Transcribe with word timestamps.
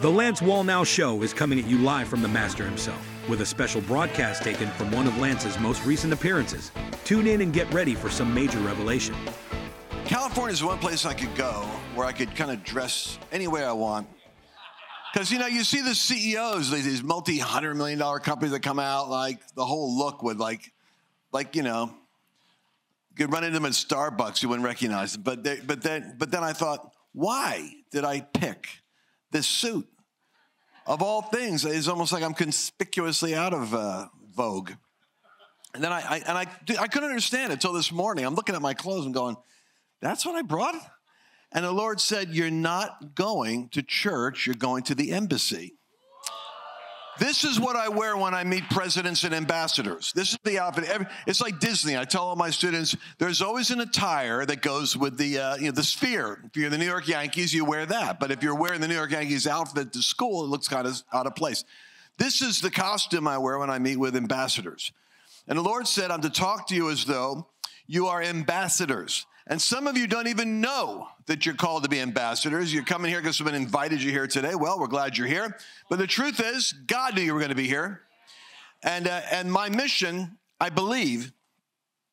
The 0.00 0.08
Lance 0.08 0.40
Wallnau 0.40 0.86
Show 0.86 1.24
is 1.24 1.34
coming 1.34 1.58
at 1.58 1.66
you 1.66 1.78
live 1.78 2.06
from 2.06 2.22
the 2.22 2.28
Master 2.28 2.64
himself, 2.64 3.04
with 3.28 3.40
a 3.40 3.46
special 3.46 3.80
broadcast 3.80 4.44
taken 4.44 4.68
from 4.70 4.92
one 4.92 5.08
of 5.08 5.18
Lance's 5.18 5.58
most 5.58 5.84
recent 5.84 6.12
appearances. 6.12 6.70
Tune 7.02 7.26
in 7.26 7.40
and 7.40 7.52
get 7.52 7.68
ready 7.74 7.96
for 7.96 8.08
some 8.08 8.32
major 8.32 8.60
revelation. 8.60 9.16
California 10.04 10.52
is 10.52 10.62
one 10.62 10.78
place 10.78 11.04
I 11.04 11.14
could 11.14 11.34
go 11.34 11.68
where 11.96 12.06
I 12.06 12.12
could 12.12 12.36
kind 12.36 12.52
of 12.52 12.62
dress 12.62 13.18
any 13.32 13.48
way 13.48 13.64
I 13.64 13.72
want. 13.72 14.06
Because, 15.12 15.32
you 15.32 15.40
know, 15.40 15.48
you 15.48 15.64
see 15.64 15.80
the 15.80 15.96
CEOs, 15.96 16.70
these 16.70 17.02
multi 17.02 17.38
hundred 17.38 17.74
million 17.74 17.98
dollar 17.98 18.20
companies 18.20 18.52
that 18.52 18.60
come 18.60 18.78
out, 18.78 19.10
like 19.10 19.40
the 19.56 19.64
whole 19.64 19.98
look 19.98 20.22
would, 20.22 20.38
like, 20.38 20.72
like 21.32 21.56
you 21.56 21.64
know, 21.64 21.92
you 23.10 23.16
could 23.16 23.32
run 23.32 23.42
into 23.42 23.54
them 23.54 23.66
at 23.66 23.72
Starbucks, 23.72 24.44
you 24.44 24.48
wouldn't 24.48 24.64
recognize 24.64 25.14
them. 25.14 25.22
But, 25.22 25.42
they, 25.42 25.58
but, 25.58 25.82
then, 25.82 26.14
but 26.16 26.30
then 26.30 26.44
I 26.44 26.52
thought, 26.52 26.92
why 27.14 27.72
did 27.90 28.04
I 28.04 28.20
pick 28.20 28.68
this 29.30 29.46
suit. 29.46 29.86
Of 30.86 31.02
all 31.02 31.22
things, 31.22 31.64
it's 31.64 31.88
almost 31.88 32.12
like 32.12 32.22
I'm 32.22 32.34
conspicuously 32.34 33.34
out 33.34 33.52
of 33.52 33.74
uh, 33.74 34.06
vogue. 34.34 34.72
And 35.74 35.84
then 35.84 35.92
I, 35.92 36.00
I, 36.00 36.16
and 36.26 36.38
I, 36.38 36.46
I 36.80 36.88
couldn't 36.88 37.10
understand 37.10 37.52
it 37.52 37.54
until 37.54 37.74
this 37.74 37.92
morning. 37.92 38.24
I'm 38.24 38.34
looking 38.34 38.54
at 38.54 38.62
my 38.62 38.74
clothes 38.74 39.04
and 39.04 39.12
going, 39.12 39.36
"That's 40.00 40.24
what 40.24 40.34
I 40.34 40.42
brought." 40.42 40.74
And 41.52 41.64
the 41.64 41.72
Lord 41.72 42.00
said, 42.00 42.30
"You're 42.30 42.50
not 42.50 43.14
going 43.14 43.68
to 43.70 43.82
church. 43.82 44.46
You're 44.46 44.54
going 44.54 44.82
to 44.84 44.94
the 44.94 45.12
embassy." 45.12 45.77
This 47.18 47.42
is 47.44 47.58
what 47.58 47.74
I 47.74 47.88
wear 47.88 48.16
when 48.16 48.32
I 48.32 48.44
meet 48.44 48.68
presidents 48.70 49.24
and 49.24 49.34
ambassadors. 49.34 50.12
This 50.12 50.32
is 50.32 50.38
the 50.44 50.58
outfit. 50.60 51.06
It's 51.26 51.40
like 51.40 51.58
Disney. 51.58 51.96
I 51.96 52.04
tell 52.04 52.24
all 52.24 52.36
my 52.36 52.50
students, 52.50 52.96
there's 53.18 53.42
always 53.42 53.70
an 53.70 53.80
attire 53.80 54.46
that 54.46 54.62
goes 54.62 54.96
with 54.96 55.18
the 55.18 55.38
uh, 55.38 55.56
you 55.56 55.66
know 55.66 55.72
the 55.72 55.82
sphere. 55.82 56.40
If 56.44 56.56
you're 56.56 56.70
the 56.70 56.78
New 56.78 56.86
York 56.86 57.08
Yankees, 57.08 57.52
you 57.52 57.64
wear 57.64 57.86
that. 57.86 58.20
But 58.20 58.30
if 58.30 58.42
you're 58.42 58.54
wearing 58.54 58.80
the 58.80 58.88
New 58.88 58.94
York 58.94 59.10
Yankees 59.10 59.46
outfit 59.46 59.92
to 59.94 60.02
school, 60.02 60.44
it 60.44 60.48
looks 60.48 60.68
kind 60.68 60.86
of 60.86 61.02
out 61.12 61.26
of 61.26 61.34
place. 61.34 61.64
This 62.18 62.42
is 62.42 62.60
the 62.60 62.70
costume 62.70 63.26
I 63.26 63.38
wear 63.38 63.58
when 63.58 63.70
I 63.70 63.78
meet 63.78 63.96
with 63.96 64.16
ambassadors. 64.16 64.92
And 65.46 65.58
the 65.58 65.62
Lord 65.62 65.88
said, 65.88 66.10
I'm 66.10 66.20
to 66.22 66.30
talk 66.30 66.68
to 66.68 66.74
you 66.74 66.90
as 66.90 67.04
though 67.04 67.46
you 67.86 68.06
are 68.08 68.22
ambassadors. 68.22 69.26
And 69.50 69.60
some 69.60 69.86
of 69.86 69.96
you 69.96 70.06
don't 70.06 70.26
even 70.26 70.60
know 70.60 71.08
that 71.26 71.46
you're 71.46 71.54
called 71.54 71.82
to 71.84 71.88
be 71.88 72.00
ambassadors. 72.00 72.72
You're 72.72 72.84
coming 72.84 73.10
here 73.10 73.20
because 73.20 73.38
someone 73.38 73.54
invited 73.54 74.02
you 74.02 74.10
here 74.10 74.26
today. 74.26 74.54
Well, 74.54 74.78
we're 74.78 74.88
glad 74.88 75.16
you're 75.16 75.26
here. 75.26 75.56
But 75.88 75.98
the 75.98 76.06
truth 76.06 76.38
is, 76.38 76.72
God 76.72 77.14
knew 77.14 77.22
you 77.22 77.32
were 77.32 77.40
going 77.40 77.48
to 77.48 77.56
be 77.56 77.66
here. 77.66 78.02
And, 78.82 79.08
uh, 79.08 79.22
and 79.32 79.50
my 79.50 79.70
mission, 79.70 80.36
I 80.60 80.68
believe, 80.68 81.32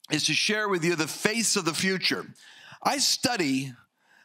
is 0.10 0.26
to 0.28 0.34
share 0.34 0.70
with 0.70 0.86
you 0.86 0.96
the 0.96 1.08
face 1.08 1.58
of 1.58 1.66
the 1.66 1.74
future. 1.74 2.26
I 2.82 3.00
study 3.00 3.74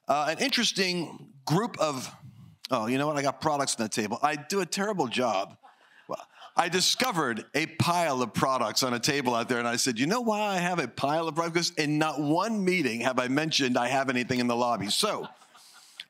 uh, 0.06 0.26
an 0.30 0.38
interesting 0.38 1.30
group 1.44 1.78
of, 1.80 2.14
oh, 2.70 2.86
you 2.86 2.96
know 2.96 3.08
what? 3.08 3.16
I 3.16 3.22
got 3.22 3.40
products 3.40 3.74
on 3.76 3.84
the 3.84 3.88
table. 3.88 4.20
I 4.22 4.36
do 4.36 4.60
a 4.60 4.66
terrible 4.66 5.08
job 5.08 5.56
I 6.56 6.68
discovered 6.68 7.44
a 7.54 7.66
pile 7.66 8.22
of 8.22 8.34
products 8.34 8.82
on 8.82 8.94
a 8.94 8.98
table 8.98 9.34
out 9.34 9.48
there, 9.48 9.58
and 9.58 9.68
I 9.68 9.76
said, 9.76 9.98
You 9.98 10.06
know 10.06 10.20
why 10.20 10.40
I 10.40 10.56
have 10.58 10.78
a 10.78 10.88
pile 10.88 11.28
of 11.28 11.34
products? 11.34 11.70
In 11.70 11.98
not 11.98 12.20
one 12.20 12.64
meeting 12.64 13.00
have 13.00 13.18
I 13.18 13.28
mentioned 13.28 13.78
I 13.78 13.88
have 13.88 14.10
anything 14.10 14.40
in 14.40 14.46
the 14.46 14.56
lobby. 14.56 14.88
So 14.88 15.28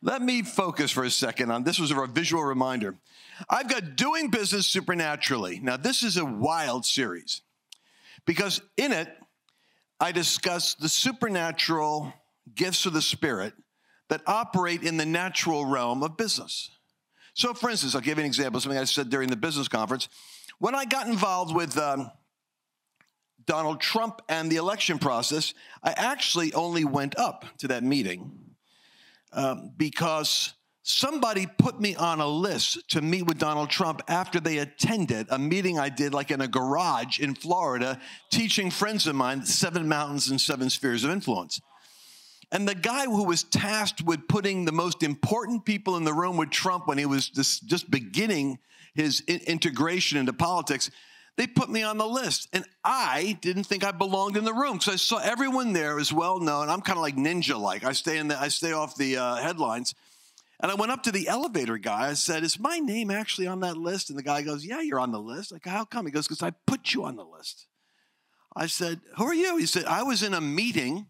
let 0.03 0.23
me 0.23 0.43
focus 0.43 0.91
for 0.91 1.05
a 1.05 1.11
second 1.11 1.51
on 1.51 1.63
this 1.63 1.79
was 1.79 1.91
a 1.91 2.07
visual 2.07 2.43
reminder. 2.43 2.97
I've 3.49 3.69
got 3.69 3.97
Doing 3.97 4.31
Business 4.31 4.67
Supernaturally. 4.67 5.61
Now, 5.63 5.77
this 5.77 6.03
is 6.03 6.17
a 6.17 6.25
wild 6.25 6.85
series 6.85 7.43
because 8.27 8.61
in 8.77 8.93
it, 8.93 9.09
I 9.99 10.13
discuss 10.13 10.75
the 10.75 10.89
supernatural 10.89 12.13
gifts 12.55 12.87
of 12.87 12.93
the 12.93 13.03
Spirit 13.03 13.55
that 14.09 14.23
operate 14.27 14.83
in 14.83 14.97
the 14.97 15.07
natural 15.07 15.65
realm 15.65 16.03
of 16.03 16.17
business. 16.17 16.71
So, 17.41 17.55
for 17.55 17.71
instance, 17.71 17.95
I'll 17.95 18.03
give 18.03 18.19
you 18.19 18.25
an 18.25 18.27
example, 18.27 18.61
something 18.61 18.79
I 18.79 18.85
said 18.85 19.09
during 19.09 19.31
the 19.31 19.37
business 19.37 19.67
conference. 19.67 20.11
When 20.59 20.75
I 20.75 20.85
got 20.85 21.07
involved 21.07 21.55
with 21.55 21.79
um, 21.79 22.11
Donald 23.47 23.81
Trump 23.81 24.21
and 24.29 24.53
the 24.53 24.57
election 24.57 24.99
process, 24.99 25.55
I 25.83 25.95
actually 25.97 26.53
only 26.53 26.85
went 26.85 27.19
up 27.19 27.47
to 27.61 27.69
that 27.69 27.83
meeting 27.83 28.31
um, 29.33 29.73
because 29.79 30.53
somebody 30.83 31.47
put 31.47 31.81
me 31.81 31.95
on 31.95 32.21
a 32.21 32.27
list 32.27 32.87
to 32.91 33.01
meet 33.01 33.23
with 33.25 33.39
Donald 33.39 33.71
Trump 33.71 34.03
after 34.07 34.39
they 34.39 34.59
attended 34.59 35.27
a 35.31 35.39
meeting 35.39 35.79
I 35.79 35.89
did, 35.89 36.13
like 36.13 36.31
in 36.31 36.43
a 36.43 36.47
garage 36.47 37.21
in 37.21 37.35
Florida, 37.35 37.99
teaching 38.31 38.71
friends 38.71 39.07
of 39.07 39.15
mine 39.15 39.47
seven 39.47 39.89
mountains 39.89 40.29
and 40.29 40.39
seven 40.39 40.69
spheres 40.69 41.05
of 41.05 41.11
influence. 41.11 41.59
And 42.53 42.67
the 42.67 42.75
guy 42.75 43.05
who 43.05 43.25
was 43.25 43.45
tasked 43.45 44.03
with 44.03 44.27
putting 44.27 44.65
the 44.65 44.73
most 44.73 45.03
important 45.03 45.65
people 45.65 45.97
in 45.97 46.05
the 46.05 46.13
room 46.13 46.37
with 46.37 46.51
Trump 46.51 46.89
when 46.89 46.99
he 46.99 47.07
was 47.07 47.29
just, 47.29 47.91
beginning 47.91 48.59
his 48.95 49.21
integration 49.21 50.19
into 50.19 50.33
politics, 50.33 50.91
they 51.37 51.47
put 51.47 51.71
me 51.71 51.85
on 51.85 51.97
the 51.97 52.07
list. 52.07 52.49
And 52.53 52.65
I 52.85 53.39
didn't 53.41 53.65
think 53.65 53.85
I 53.85 53.93
belonged 53.93 54.37
in 54.37 54.45
the 54.45 54.53
room 54.53 54.79
because 54.79 54.95
I 54.95 54.97
saw 54.97 55.19
everyone 55.19 55.73
there 55.73 55.99
is 55.99 56.13
well 56.13 56.41
known. 56.41 56.69
I'm 56.69 56.81
kind 56.81 56.99
of 56.99 57.03
like 57.03 57.17
ninja 57.17 57.59
like. 57.59 57.85
I 57.85 57.93
stay 57.93 58.19
in 58.19 58.29
the, 58.29 58.41
I 58.41 58.49
stay 58.49 58.73
off 58.73 58.97
the 58.97 59.17
uh, 59.17 59.37
headlines. 59.37 59.95
And 60.63 60.71
I 60.71 60.75
went 60.75 60.93
up 60.93 61.05
to 61.05 61.13
the 61.13 61.29
elevator 61.29 61.79
guy. 61.79 62.09
I 62.11 62.15
said, 62.15 62.43
Is 62.43 62.59
my 62.59 62.79
name 62.79 63.11
actually 63.11 63.47
on 63.47 63.61
that 63.61 63.77
list? 63.77 64.11
And 64.11 64.19
the 64.19 64.23
guy 64.23 64.43
goes, 64.43 64.65
Yeah, 64.65 64.81
you're 64.83 65.01
on 65.01 65.13
the 65.13 65.21
list. 65.21 65.53
Like, 65.53 65.65
how 65.65 65.85
come? 65.85 66.05
He 66.05 66.13
goes, 66.13 66.27
Because 66.27 66.43
I 66.43 66.51
put 66.67 66.93
you 66.93 67.05
on 67.05 67.17
the 67.17 67.25
list. 67.25 67.67
I 68.55 68.67
said, 68.67 69.01
Who 69.17 69.25
are 69.25 69.35
you? 69.35 69.57
He 69.57 69.67
said, 69.67 69.87
I 69.87 70.03
was 70.03 70.23
in 70.23 70.35
a 70.35 70.41
meeting 70.41 71.07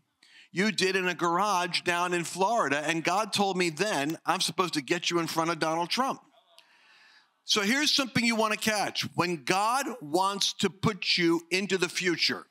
you 0.53 0.73
did 0.73 0.97
in 0.97 1.07
a 1.07 1.15
garage 1.15 1.83
down 1.83 2.13
in 2.13 2.25
Florida, 2.25 2.83
and 2.85 3.05
God 3.05 3.33
told 3.33 3.57
me 3.57 3.71
then 3.71 4.19
I'm 4.27 4.41
supposed 4.41 4.75
to 4.75 4.83
get 4.83 5.11
you 5.11 5.19
in 5.19 5.27
front 5.27 5.51
of 5.51 5.59
Donald 5.59 5.91
Trump. 5.91 6.21
So 7.45 7.63
here's 7.63 7.93
something 7.93 8.25
you 8.25 8.37
want 8.37 8.53
to 8.53 8.59
catch. 8.59 9.03
When 9.15 9.45
God 9.45 9.87
wants 10.01 10.53
to 10.55 10.71
put 10.71 11.17
you 11.19 11.43
into 11.51 11.79
the 11.79 11.89
future, 11.89 12.47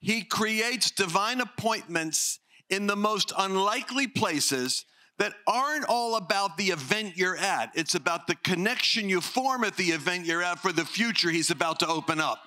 He 0.00 0.22
creates 0.22 0.90
divine 0.90 1.40
appointments 1.40 2.38
in 2.68 2.86
the 2.86 2.96
most 2.96 3.32
unlikely 3.36 4.06
places 4.06 4.84
that 5.18 5.34
aren't 5.46 5.84
all 5.84 6.16
about 6.16 6.56
the 6.56 6.68
event 6.68 7.16
you're 7.16 7.36
at. 7.36 7.72
It's 7.74 7.94
about 7.94 8.26
the 8.26 8.36
connection 8.36 9.08
you 9.08 9.20
form 9.20 9.64
at 9.64 9.76
the 9.76 9.90
event 9.90 10.24
you're 10.24 10.42
at 10.42 10.58
for 10.60 10.72
the 10.72 10.84
future 10.84 11.30
He's 11.30 11.50
about 11.50 11.80
to 11.80 11.88
open 11.88 12.20
up. 12.20 12.42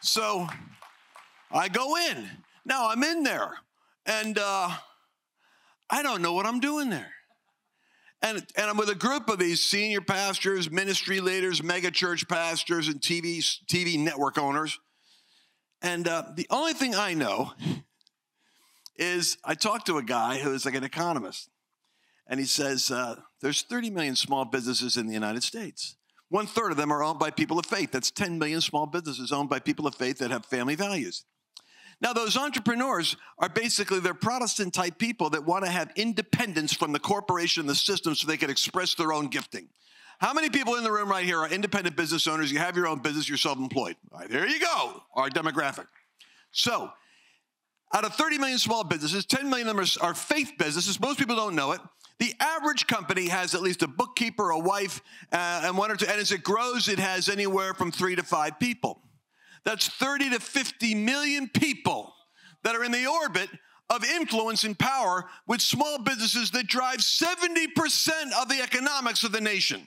So 0.00 0.46
I 1.50 1.68
go 1.68 1.96
in. 1.96 2.28
Now 2.66 2.88
I'm 2.90 3.04
in 3.04 3.22
there, 3.22 3.52
and 4.04 4.36
uh, 4.36 4.70
I 5.88 6.02
don't 6.02 6.20
know 6.20 6.32
what 6.32 6.46
I'm 6.46 6.58
doing 6.58 6.90
there. 6.90 7.12
And, 8.22 8.44
and 8.56 8.68
I'm 8.68 8.76
with 8.76 8.88
a 8.88 8.94
group 8.96 9.28
of 9.28 9.38
these 9.38 9.62
senior 9.62 10.00
pastors, 10.00 10.68
ministry 10.68 11.20
leaders, 11.20 11.62
mega 11.62 11.92
church 11.92 12.26
pastors, 12.26 12.88
and 12.88 13.00
TV, 13.00 13.38
TV 13.66 13.96
network 13.96 14.36
owners. 14.36 14.80
And 15.80 16.08
uh, 16.08 16.24
the 16.34 16.48
only 16.50 16.72
thing 16.72 16.96
I 16.96 17.14
know 17.14 17.52
is 18.96 19.38
I 19.44 19.54
talked 19.54 19.86
to 19.86 19.98
a 19.98 20.02
guy 20.02 20.38
who 20.38 20.52
is 20.52 20.64
like 20.64 20.74
an 20.74 20.82
economist. 20.82 21.48
And 22.26 22.40
he 22.40 22.46
says 22.46 22.90
uh, 22.90 23.20
there's 23.42 23.62
30 23.62 23.90
million 23.90 24.16
small 24.16 24.44
businesses 24.44 24.96
in 24.96 25.06
the 25.06 25.14
United 25.14 25.44
States. 25.44 25.94
One 26.30 26.46
third 26.46 26.72
of 26.72 26.76
them 26.76 26.92
are 26.92 27.04
owned 27.04 27.20
by 27.20 27.30
people 27.30 27.60
of 27.60 27.66
faith. 27.66 27.92
That's 27.92 28.10
10 28.10 28.40
million 28.40 28.60
small 28.60 28.86
businesses 28.86 29.30
owned 29.30 29.50
by 29.50 29.60
people 29.60 29.86
of 29.86 29.94
faith 29.94 30.18
that 30.18 30.32
have 30.32 30.44
family 30.46 30.74
values. 30.74 31.24
Now, 32.00 32.12
those 32.12 32.36
entrepreneurs 32.36 33.16
are 33.38 33.48
basically 33.48 34.00
they're 34.00 34.14
Protestant 34.14 34.74
type 34.74 34.98
people 34.98 35.30
that 35.30 35.44
want 35.44 35.64
to 35.64 35.70
have 35.70 35.90
independence 35.96 36.74
from 36.74 36.92
the 36.92 36.98
corporation 36.98 37.62
and 37.62 37.70
the 37.70 37.74
system 37.74 38.14
so 38.14 38.26
they 38.26 38.36
can 38.36 38.50
express 38.50 38.94
their 38.94 39.12
own 39.12 39.28
gifting. 39.28 39.68
How 40.18 40.32
many 40.32 40.50
people 40.50 40.76
in 40.76 40.84
the 40.84 40.92
room 40.92 41.10
right 41.10 41.24
here 41.24 41.38
are 41.40 41.48
independent 41.48 41.96
business 41.96 42.26
owners? 42.26 42.50
You 42.50 42.58
have 42.58 42.76
your 42.76 42.86
own 42.86 43.00
business, 43.00 43.28
you're 43.28 43.38
self 43.38 43.58
employed. 43.58 43.96
Right, 44.10 44.28
there 44.28 44.46
you 44.46 44.60
go, 44.60 45.02
our 45.14 45.28
demographic. 45.28 45.86
So, 46.52 46.90
out 47.94 48.04
of 48.04 48.14
30 48.14 48.38
million 48.38 48.58
small 48.58 48.84
businesses, 48.84 49.24
10 49.26 49.48
million 49.48 49.68
of 49.68 49.76
them 49.76 49.86
are 50.00 50.14
faith 50.14 50.52
businesses. 50.58 51.00
Most 51.00 51.18
people 51.18 51.36
don't 51.36 51.54
know 51.54 51.72
it. 51.72 51.80
The 52.18 52.34
average 52.40 52.86
company 52.86 53.28
has 53.28 53.54
at 53.54 53.60
least 53.60 53.82
a 53.82 53.88
bookkeeper, 53.88 54.50
a 54.50 54.58
wife, 54.58 55.02
uh, 55.32 55.62
and 55.64 55.76
one 55.76 55.90
or 55.90 55.96
two. 55.96 56.06
And 56.06 56.18
as 56.18 56.32
it 56.32 56.42
grows, 56.42 56.88
it 56.88 56.98
has 56.98 57.28
anywhere 57.28 57.74
from 57.74 57.92
three 57.92 58.16
to 58.16 58.22
five 58.22 58.58
people. 58.58 59.02
That's 59.66 59.88
30 59.88 60.30
to 60.30 60.40
50 60.40 60.94
million 60.94 61.48
people 61.48 62.14
that 62.62 62.76
are 62.76 62.84
in 62.84 62.92
the 62.92 63.06
orbit 63.06 63.50
of 63.90 64.04
influence 64.04 64.62
and 64.62 64.78
power 64.78 65.24
with 65.48 65.60
small 65.60 65.98
businesses 65.98 66.52
that 66.52 66.68
drive 66.68 66.98
70% 66.98 67.66
of 68.40 68.48
the 68.48 68.60
economics 68.62 69.24
of 69.24 69.32
the 69.32 69.40
nation. 69.40 69.84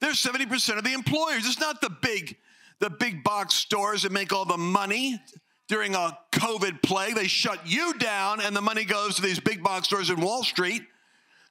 They're 0.00 0.10
70% 0.10 0.76
of 0.76 0.84
the 0.84 0.92
employers. 0.92 1.46
It's 1.46 1.60
not 1.60 1.80
the 1.80 1.90
big, 2.02 2.36
the 2.80 2.90
big 2.90 3.22
box 3.22 3.54
stores 3.54 4.02
that 4.02 4.12
make 4.12 4.32
all 4.32 4.44
the 4.44 4.56
money 4.56 5.20
during 5.68 5.94
a 5.94 6.18
COVID 6.32 6.82
plague. 6.82 7.14
They 7.14 7.28
shut 7.28 7.60
you 7.64 7.94
down 7.94 8.40
and 8.40 8.56
the 8.56 8.60
money 8.60 8.84
goes 8.84 9.16
to 9.16 9.22
these 9.22 9.38
big 9.38 9.62
box 9.62 9.86
stores 9.86 10.10
in 10.10 10.20
Wall 10.20 10.42
Street 10.42 10.82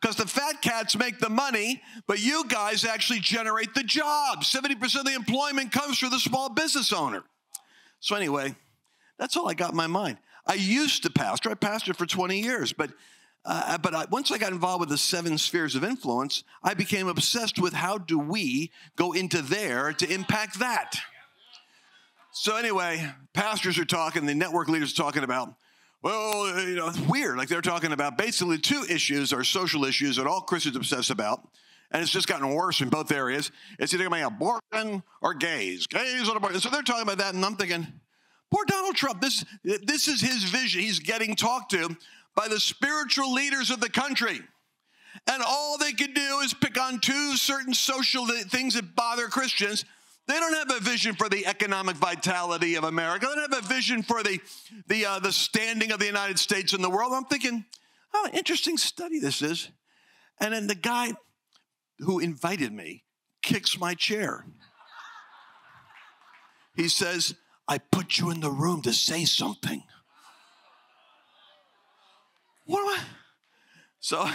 because 0.02 0.16
the 0.16 0.28
fat 0.28 0.62
cats 0.62 0.98
make 0.98 1.20
the 1.20 1.30
money, 1.30 1.82
but 2.08 2.20
you 2.20 2.46
guys 2.48 2.86
actually 2.86 3.20
generate 3.20 3.74
the 3.74 3.84
jobs. 3.84 4.52
70% 4.54 5.00
of 5.00 5.06
the 5.06 5.14
employment 5.14 5.72
comes 5.72 6.00
from 6.00 6.10
the 6.12 6.20
small 6.20 6.50
business 6.50 6.94
owner. 6.94 7.24
So, 8.00 8.16
anyway, 8.16 8.56
that's 9.18 9.36
all 9.36 9.50
I 9.50 9.54
got 9.54 9.72
in 9.72 9.78
my 9.78 9.88
mind. 9.88 10.18
I 10.48 10.54
used 10.54 11.04
to 11.04 11.10
pastor, 11.10 11.52
I 11.52 11.56
pastored 11.56 11.98
for 11.98 12.06
20 12.06 12.40
years, 12.42 12.74
but 12.74 12.92
Uh, 13.46 13.78
but 13.78 13.96
I, 13.96 14.06
once 14.12 14.32
I 14.32 14.38
got 14.38 14.52
involved 14.52 14.82
with 14.82 14.90
the 14.90 14.98
seven 14.98 15.38
spheres 15.38 15.74
of 15.74 15.84
influence, 15.84 16.44
I 16.62 16.74
became 16.74 17.08
obsessed 17.08 17.58
with 17.58 17.74
how 17.74 17.98
do 17.98 18.20
we 18.20 18.70
go 18.98 19.14
into 19.14 19.42
there 19.42 19.94
to 19.94 20.14
impact 20.14 20.60
that. 20.60 21.00
So 22.32 22.58
anyway, 22.58 23.14
pastors 23.34 23.80
are 23.80 23.86
talking, 23.86 24.26
the 24.26 24.36
network 24.36 24.68
leaders 24.68 24.92
are 24.92 25.04
talking 25.04 25.24
about, 25.24 25.56
well, 26.02 26.60
you 26.62 26.76
know, 26.76 26.88
it's 26.88 27.00
weird. 27.00 27.38
Like 27.38 27.50
they're 27.50 27.62
talking 27.62 27.92
about 27.92 28.18
basically 28.18 28.58
two 28.58 28.86
issues 28.90 29.34
or 29.34 29.44
social 29.44 29.86
issues 29.86 30.16
that 30.16 30.28
all 30.28 30.42
Christians 30.42 30.76
obsess 30.76 31.10
about. 31.10 31.48
And 31.92 32.02
it's 32.02 32.12
just 32.12 32.28
gotten 32.28 32.54
worse 32.54 32.82
in 32.82 32.90
both 32.90 33.12
areas. 33.12 33.52
It's 33.80 33.94
either 33.94 34.08
going 34.08 34.22
to 34.22 34.30
be 34.30 34.36
abortion 34.36 35.04
or 35.22 35.34
gays. 35.34 35.88
Gays 35.88 36.30
or 36.30 36.38
abortion. 36.38 36.60
So 36.62 36.70
they're 36.70 36.84
talking 36.84 37.02
about 37.02 37.18
that, 37.18 37.34
and 37.34 37.44
I'm 37.44 37.56
thinking, 37.56 37.88
poor 38.52 38.64
Donald 38.66 38.96
Trump, 38.96 39.22
this, 39.22 39.44
this 39.64 40.08
is 40.08 40.22
his 40.22 40.44
vision. 40.44 40.82
He's 40.82 41.00
getting 41.00 41.36
talked 41.36 41.72
to 41.72 41.98
by 42.36 42.48
the 42.48 42.60
spiritual 42.60 43.34
leaders 43.34 43.72
of 43.72 43.80
the 43.80 43.90
country. 43.90 44.40
And 45.28 45.44
all 45.46 45.78
they 45.80 45.92
can 45.92 46.14
do 46.14 46.40
is 46.44 46.54
pick 46.54 46.80
on 46.80 47.00
two 47.00 47.36
certain 47.36 47.74
social 47.74 48.28
things 48.28 48.76
that 48.76 48.96
bother 48.96 49.28
Christians. 49.28 49.84
They 50.30 50.40
don't 50.40 50.54
have 50.54 50.78
a 50.78 50.80
vision 50.80 51.16
for 51.16 51.28
the 51.28 51.48
economic 51.48 51.96
vitality 51.96 52.76
of 52.76 52.84
America. 52.84 53.26
They 53.26 53.34
don't 53.34 53.52
have 53.52 53.66
a 53.66 53.68
vision 53.68 54.04
for 54.04 54.22
the, 54.22 54.40
the, 54.86 55.04
uh, 55.08 55.18
the 55.18 55.34
standing 55.34 55.92
of 55.92 55.98
the 55.98 56.06
United 56.06 56.38
States 56.38 56.72
in 56.74 56.84
the 56.84 56.90
world. 56.90 57.14
I'm 57.16 57.26
thinking, 57.26 57.66
oh, 58.14 58.30
interesting 58.32 58.78
study 58.78 59.18
this 59.18 59.42
is. 59.42 59.72
And 60.40 60.54
then 60.54 60.68
the 60.68 60.76
guy 60.76 61.14
who 61.98 62.20
invited 62.20 62.72
me 62.72 63.06
kicks 63.42 63.80
my 63.80 63.96
chair. 63.96 64.46
He 66.76 66.90
says, 66.90 67.34
I 67.68 67.80
put 67.80 68.20
you 68.20 68.30
in 68.30 68.40
the 68.40 68.52
room 68.52 68.84
to 68.84 68.94
say 68.94 69.26
something. 69.26 69.82
What 72.66 72.82
am 72.82 73.00
I? 73.00 73.04
So 74.00 74.30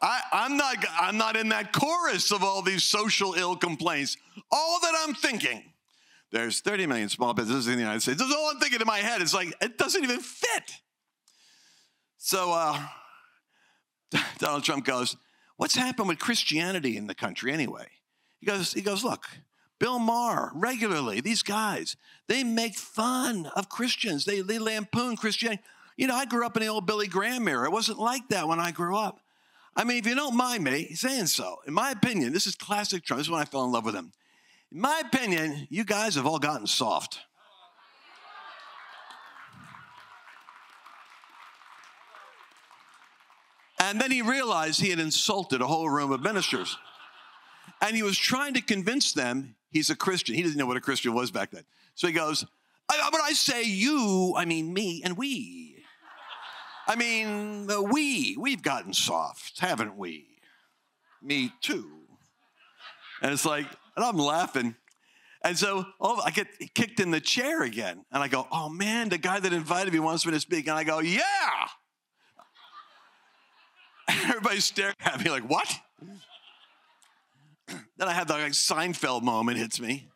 I, 0.00 0.20
am 0.32 0.56
not 0.56 0.76
I'm 1.00 1.16
not 1.16 1.36
in 1.36 1.48
that 1.48 1.72
chorus 1.72 2.30
of 2.30 2.44
all 2.44 2.62
these 2.62 2.84
social 2.84 3.34
ill 3.34 3.56
complaints. 3.56 4.16
All 4.50 4.78
that 4.80 4.94
I'm 5.04 5.14
thinking, 5.14 5.62
there's 6.30 6.60
30 6.60 6.86
million 6.86 7.08
small 7.08 7.34
businesses 7.34 7.66
in 7.66 7.74
the 7.74 7.80
United 7.80 8.02
States. 8.02 8.18
That's 8.18 8.32
all 8.32 8.50
I'm 8.50 8.60
thinking 8.60 8.80
in 8.80 8.86
my 8.86 8.98
head. 8.98 9.20
It's 9.22 9.34
like 9.34 9.52
it 9.60 9.76
doesn't 9.76 10.02
even 10.02 10.20
fit. 10.20 10.72
So 12.18 12.52
uh, 12.52 12.80
Donald 14.38 14.64
Trump 14.64 14.84
goes, 14.84 15.16
"What's 15.56 15.74
happened 15.74 16.08
with 16.08 16.18
Christianity 16.18 16.96
in 16.96 17.06
the 17.06 17.14
country 17.14 17.52
anyway?" 17.52 17.88
He 18.40 18.46
goes, 18.46 18.72
"He 18.72 18.82
goes, 18.82 19.02
look." 19.04 19.26
Bill 19.80 20.00
Maher, 20.00 20.50
regularly, 20.54 21.20
these 21.20 21.44
guys, 21.44 21.96
they 22.26 22.42
make 22.42 22.76
fun 22.76 23.46
of 23.54 23.68
Christians. 23.68 24.24
They, 24.24 24.40
they 24.40 24.58
lampoon 24.58 25.16
Christianity. 25.16 25.62
You 25.96 26.08
know, 26.08 26.16
I 26.16 26.24
grew 26.24 26.44
up 26.44 26.56
in 26.56 26.64
the 26.64 26.68
old 26.68 26.84
Billy 26.84 27.06
Graham 27.06 27.46
era. 27.46 27.64
It 27.66 27.70
wasn't 27.70 28.00
like 28.00 28.28
that 28.30 28.48
when 28.48 28.58
I 28.58 28.72
grew 28.72 28.96
up. 28.96 29.20
I 29.78 29.84
mean, 29.84 29.98
if 29.98 30.06
you 30.06 30.16
don't 30.16 30.36
mind 30.36 30.64
me 30.64 30.92
saying 30.94 31.26
so, 31.26 31.60
in 31.64 31.72
my 31.72 31.92
opinion, 31.92 32.32
this 32.32 32.48
is 32.48 32.56
classic 32.56 33.04
Trump. 33.04 33.20
This 33.20 33.28
is 33.28 33.30
when 33.30 33.40
I 33.40 33.44
fell 33.44 33.64
in 33.64 33.70
love 33.70 33.84
with 33.84 33.94
him. 33.94 34.12
In 34.72 34.80
my 34.80 35.00
opinion, 35.06 35.68
you 35.70 35.84
guys 35.84 36.16
have 36.16 36.26
all 36.26 36.40
gotten 36.40 36.66
soft. 36.66 37.20
And 43.78 44.00
then 44.00 44.10
he 44.10 44.20
realized 44.20 44.80
he 44.80 44.90
had 44.90 44.98
insulted 44.98 45.62
a 45.62 45.66
whole 45.68 45.88
room 45.88 46.10
of 46.10 46.22
ministers. 46.22 46.76
And 47.80 47.94
he 47.94 48.02
was 48.02 48.18
trying 48.18 48.54
to 48.54 48.60
convince 48.60 49.12
them 49.12 49.54
he's 49.70 49.90
a 49.90 49.96
Christian. 49.96 50.34
He 50.34 50.42
didn't 50.42 50.56
know 50.56 50.66
what 50.66 50.76
a 50.76 50.80
Christian 50.80 51.14
was 51.14 51.30
back 51.30 51.52
then. 51.52 51.62
So 51.94 52.08
he 52.08 52.12
goes, 52.12 52.44
But 52.88 52.98
I 52.98 53.32
say 53.32 53.62
you, 53.62 54.34
I 54.36 54.44
mean 54.44 54.74
me 54.74 55.02
and 55.04 55.16
we. 55.16 55.67
I 56.88 56.96
mean, 56.96 57.68
we, 57.90 58.34
we've 58.38 58.62
gotten 58.62 58.94
soft, 58.94 59.60
haven't 59.60 59.98
we? 59.98 60.24
Me 61.22 61.52
too. 61.60 61.90
And 63.20 63.30
it's 63.30 63.44
like, 63.44 63.66
and 63.94 64.04
I'm 64.04 64.16
laughing. 64.16 64.74
And 65.44 65.56
so 65.56 65.84
oh, 66.00 66.20
I 66.24 66.30
get 66.30 66.48
kicked 66.74 66.98
in 66.98 67.10
the 67.10 67.20
chair 67.20 67.62
again. 67.62 68.04
And 68.10 68.22
I 68.22 68.28
go, 68.28 68.46
oh 68.50 68.70
man, 68.70 69.10
the 69.10 69.18
guy 69.18 69.38
that 69.38 69.52
invited 69.52 69.92
me 69.92 69.98
wants 70.00 70.24
me 70.24 70.32
to 70.32 70.40
speak. 70.40 70.66
And 70.66 70.78
I 70.78 70.84
go, 70.84 71.00
yeah. 71.00 71.20
Everybody's 74.08 74.64
staring 74.64 74.94
at 75.00 75.22
me 75.22 75.30
like, 75.30 75.48
what? 75.48 75.70
then 77.68 78.08
I 78.08 78.12
have 78.12 78.28
the 78.28 78.34
like, 78.34 78.52
Seinfeld 78.52 79.22
moment 79.22 79.58
hits 79.58 79.78
me. 79.78 80.08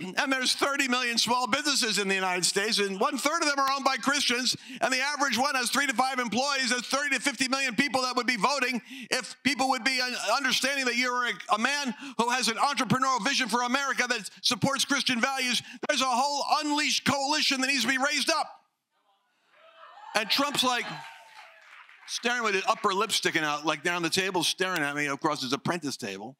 And 0.00 0.32
there's 0.32 0.54
30 0.54 0.86
million 0.86 1.18
small 1.18 1.48
businesses 1.48 1.98
in 1.98 2.06
the 2.06 2.14
United 2.14 2.44
States, 2.44 2.78
and 2.78 3.00
one 3.00 3.18
third 3.18 3.42
of 3.42 3.48
them 3.48 3.58
are 3.58 3.68
owned 3.74 3.84
by 3.84 3.96
Christians. 3.96 4.56
And 4.80 4.92
the 4.92 5.00
average 5.00 5.36
one 5.36 5.56
has 5.56 5.70
three 5.70 5.88
to 5.88 5.92
five 5.92 6.20
employees. 6.20 6.70
There's 6.70 6.86
30 6.86 7.16
to 7.16 7.20
50 7.20 7.48
million 7.48 7.74
people 7.74 8.02
that 8.02 8.14
would 8.14 8.26
be 8.26 8.36
voting 8.36 8.80
if 9.10 9.34
people 9.42 9.70
would 9.70 9.82
be 9.82 10.00
understanding 10.36 10.84
that 10.84 10.94
you're 10.94 11.26
a, 11.26 11.32
a 11.52 11.58
man 11.58 11.92
who 12.16 12.30
has 12.30 12.46
an 12.46 12.54
entrepreneurial 12.58 13.24
vision 13.24 13.48
for 13.48 13.62
America 13.62 14.04
that 14.08 14.30
supports 14.40 14.84
Christian 14.84 15.20
values. 15.20 15.62
There's 15.88 16.02
a 16.02 16.06
whole 16.06 16.44
unleashed 16.64 17.04
coalition 17.04 17.60
that 17.60 17.66
needs 17.66 17.82
to 17.82 17.88
be 17.88 17.98
raised 17.98 18.30
up. 18.30 18.48
And 20.14 20.30
Trump's 20.30 20.62
like 20.62 20.86
staring 22.06 22.44
with 22.44 22.54
his 22.54 22.64
upper 22.68 22.94
lip 22.94 23.10
sticking 23.10 23.42
out, 23.42 23.66
like 23.66 23.82
down 23.82 24.02
the 24.02 24.10
table, 24.10 24.44
staring 24.44 24.82
at 24.82 24.94
me 24.94 25.08
across 25.08 25.42
his 25.42 25.52
apprentice 25.52 25.96
table. 25.96 26.36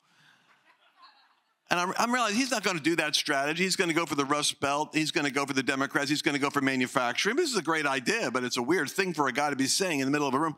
And 1.71 1.79
I'm, 1.79 1.93
I'm 1.99 2.13
realizing 2.13 2.39
he's 2.39 2.51
not 2.51 2.63
going 2.63 2.79
to 2.79 2.83
do 2.83 2.97
that 2.97 3.15
strategy. 3.15 3.63
He's 3.63 3.77
going 3.77 3.89
to 3.89 3.95
go 3.95 4.07
for 4.07 4.15
the 4.15 4.25
Rust 4.25 4.59
Belt. 4.59 4.91
He's 4.95 5.11
going 5.11 5.27
to 5.27 5.33
go 5.33 5.45
for 5.45 5.53
the 5.53 5.63
Democrats. 5.63 6.09
He's 6.09 6.23
going 6.23 6.35
to 6.35 6.41
go 6.41 6.49
for 6.49 6.63
manufacturing. 6.63 7.37
This 7.37 7.51
is 7.51 7.57
a 7.57 7.63
great 7.63 7.87
idea, 7.87 8.31
but 8.31 8.43
it's 8.43 8.57
a 8.57 8.63
weird 8.63 8.89
thing 8.89 9.13
for 9.13 9.29
a 9.29 9.33
guy 9.33 9.51
to 9.51 9.57
be 9.57 9.67
saying 9.67 10.01
in 10.01 10.07
the 10.07 10.11
middle 10.11 10.27
of 10.27 10.35
a 10.35 10.39
room. 10.39 10.57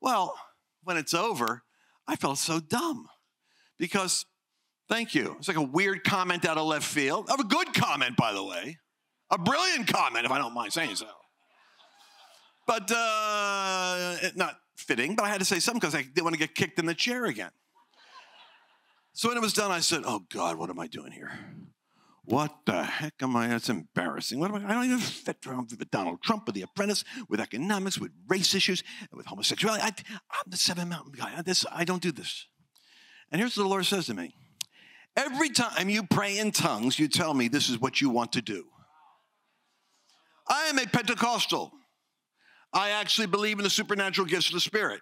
Well, 0.00 0.34
when 0.82 0.96
it's 0.96 1.14
over, 1.14 1.62
I 2.08 2.16
felt 2.16 2.38
so 2.38 2.58
dumb 2.58 3.08
because, 3.78 4.26
thank 4.88 5.14
you. 5.14 5.36
It's 5.38 5.46
like 5.46 5.56
a 5.56 5.62
weird 5.62 6.02
comment 6.02 6.44
out 6.44 6.58
of 6.58 6.66
left 6.66 6.86
field. 6.86 7.30
Of 7.30 7.38
A 7.38 7.44
good 7.44 7.72
comment, 7.74 8.16
by 8.16 8.32
the 8.32 8.42
way. 8.42 8.78
A 9.30 9.38
brilliant 9.38 9.86
comment, 9.86 10.24
if 10.24 10.32
I 10.32 10.38
don't 10.38 10.54
mind 10.54 10.72
saying 10.72 10.96
so. 10.96 11.06
But 12.66 12.90
uh, 12.90 14.16
not 14.34 14.58
fitting, 14.76 15.14
but 15.14 15.24
I 15.24 15.28
had 15.28 15.38
to 15.38 15.44
say 15.44 15.58
something 15.60 15.80
because 15.80 15.94
I 15.94 16.02
didn't 16.02 16.24
want 16.24 16.34
to 16.34 16.38
get 16.38 16.54
kicked 16.54 16.78
in 16.78 16.86
the 16.86 16.94
chair 16.94 17.26
again. 17.26 17.50
So 19.18 19.26
when 19.26 19.36
it 19.36 19.40
was 19.40 19.52
done, 19.52 19.72
I 19.72 19.80
said, 19.80 20.02
Oh 20.06 20.20
God, 20.32 20.58
what 20.58 20.70
am 20.70 20.78
I 20.78 20.86
doing 20.86 21.10
here? 21.10 21.32
What 22.24 22.54
the 22.66 22.84
heck 22.84 23.14
am 23.20 23.34
I? 23.34 23.48
That's 23.48 23.68
embarrassing. 23.68 24.38
What 24.38 24.52
am 24.52 24.64
I? 24.64 24.70
I 24.70 24.74
don't 24.74 24.84
even 24.84 24.98
fit 25.00 25.38
around 25.44 25.72
with 25.76 25.90
Donald 25.90 26.22
Trump, 26.22 26.46
with 26.46 26.54
The 26.54 26.62
Apprentice, 26.62 27.02
with 27.28 27.40
economics, 27.40 27.98
with 27.98 28.12
race 28.28 28.54
issues, 28.54 28.84
with 29.10 29.26
homosexuality. 29.26 29.82
I, 29.82 29.88
am 29.88 30.44
the 30.46 30.56
Seven 30.56 30.88
Mountain 30.90 31.14
guy. 31.18 31.42
This, 31.42 31.66
I 31.72 31.82
don't 31.82 32.00
do 32.00 32.12
this. 32.12 32.46
And 33.32 33.40
here's 33.40 33.56
what 33.56 33.64
the 33.64 33.68
Lord 33.68 33.86
says 33.86 34.06
to 34.06 34.14
me 34.14 34.36
Every 35.16 35.50
time 35.50 35.88
you 35.88 36.04
pray 36.04 36.38
in 36.38 36.52
tongues, 36.52 36.96
you 36.96 37.08
tell 37.08 37.34
me 37.34 37.48
this 37.48 37.68
is 37.68 37.80
what 37.80 38.00
you 38.00 38.10
want 38.10 38.34
to 38.34 38.40
do. 38.40 38.66
I 40.46 40.66
am 40.66 40.78
a 40.78 40.86
Pentecostal. 40.86 41.72
I 42.72 42.90
actually 42.90 43.26
believe 43.26 43.58
in 43.58 43.64
the 43.64 43.70
supernatural 43.70 44.28
gifts 44.28 44.46
of 44.46 44.52
the 44.52 44.60
Spirit. 44.60 45.00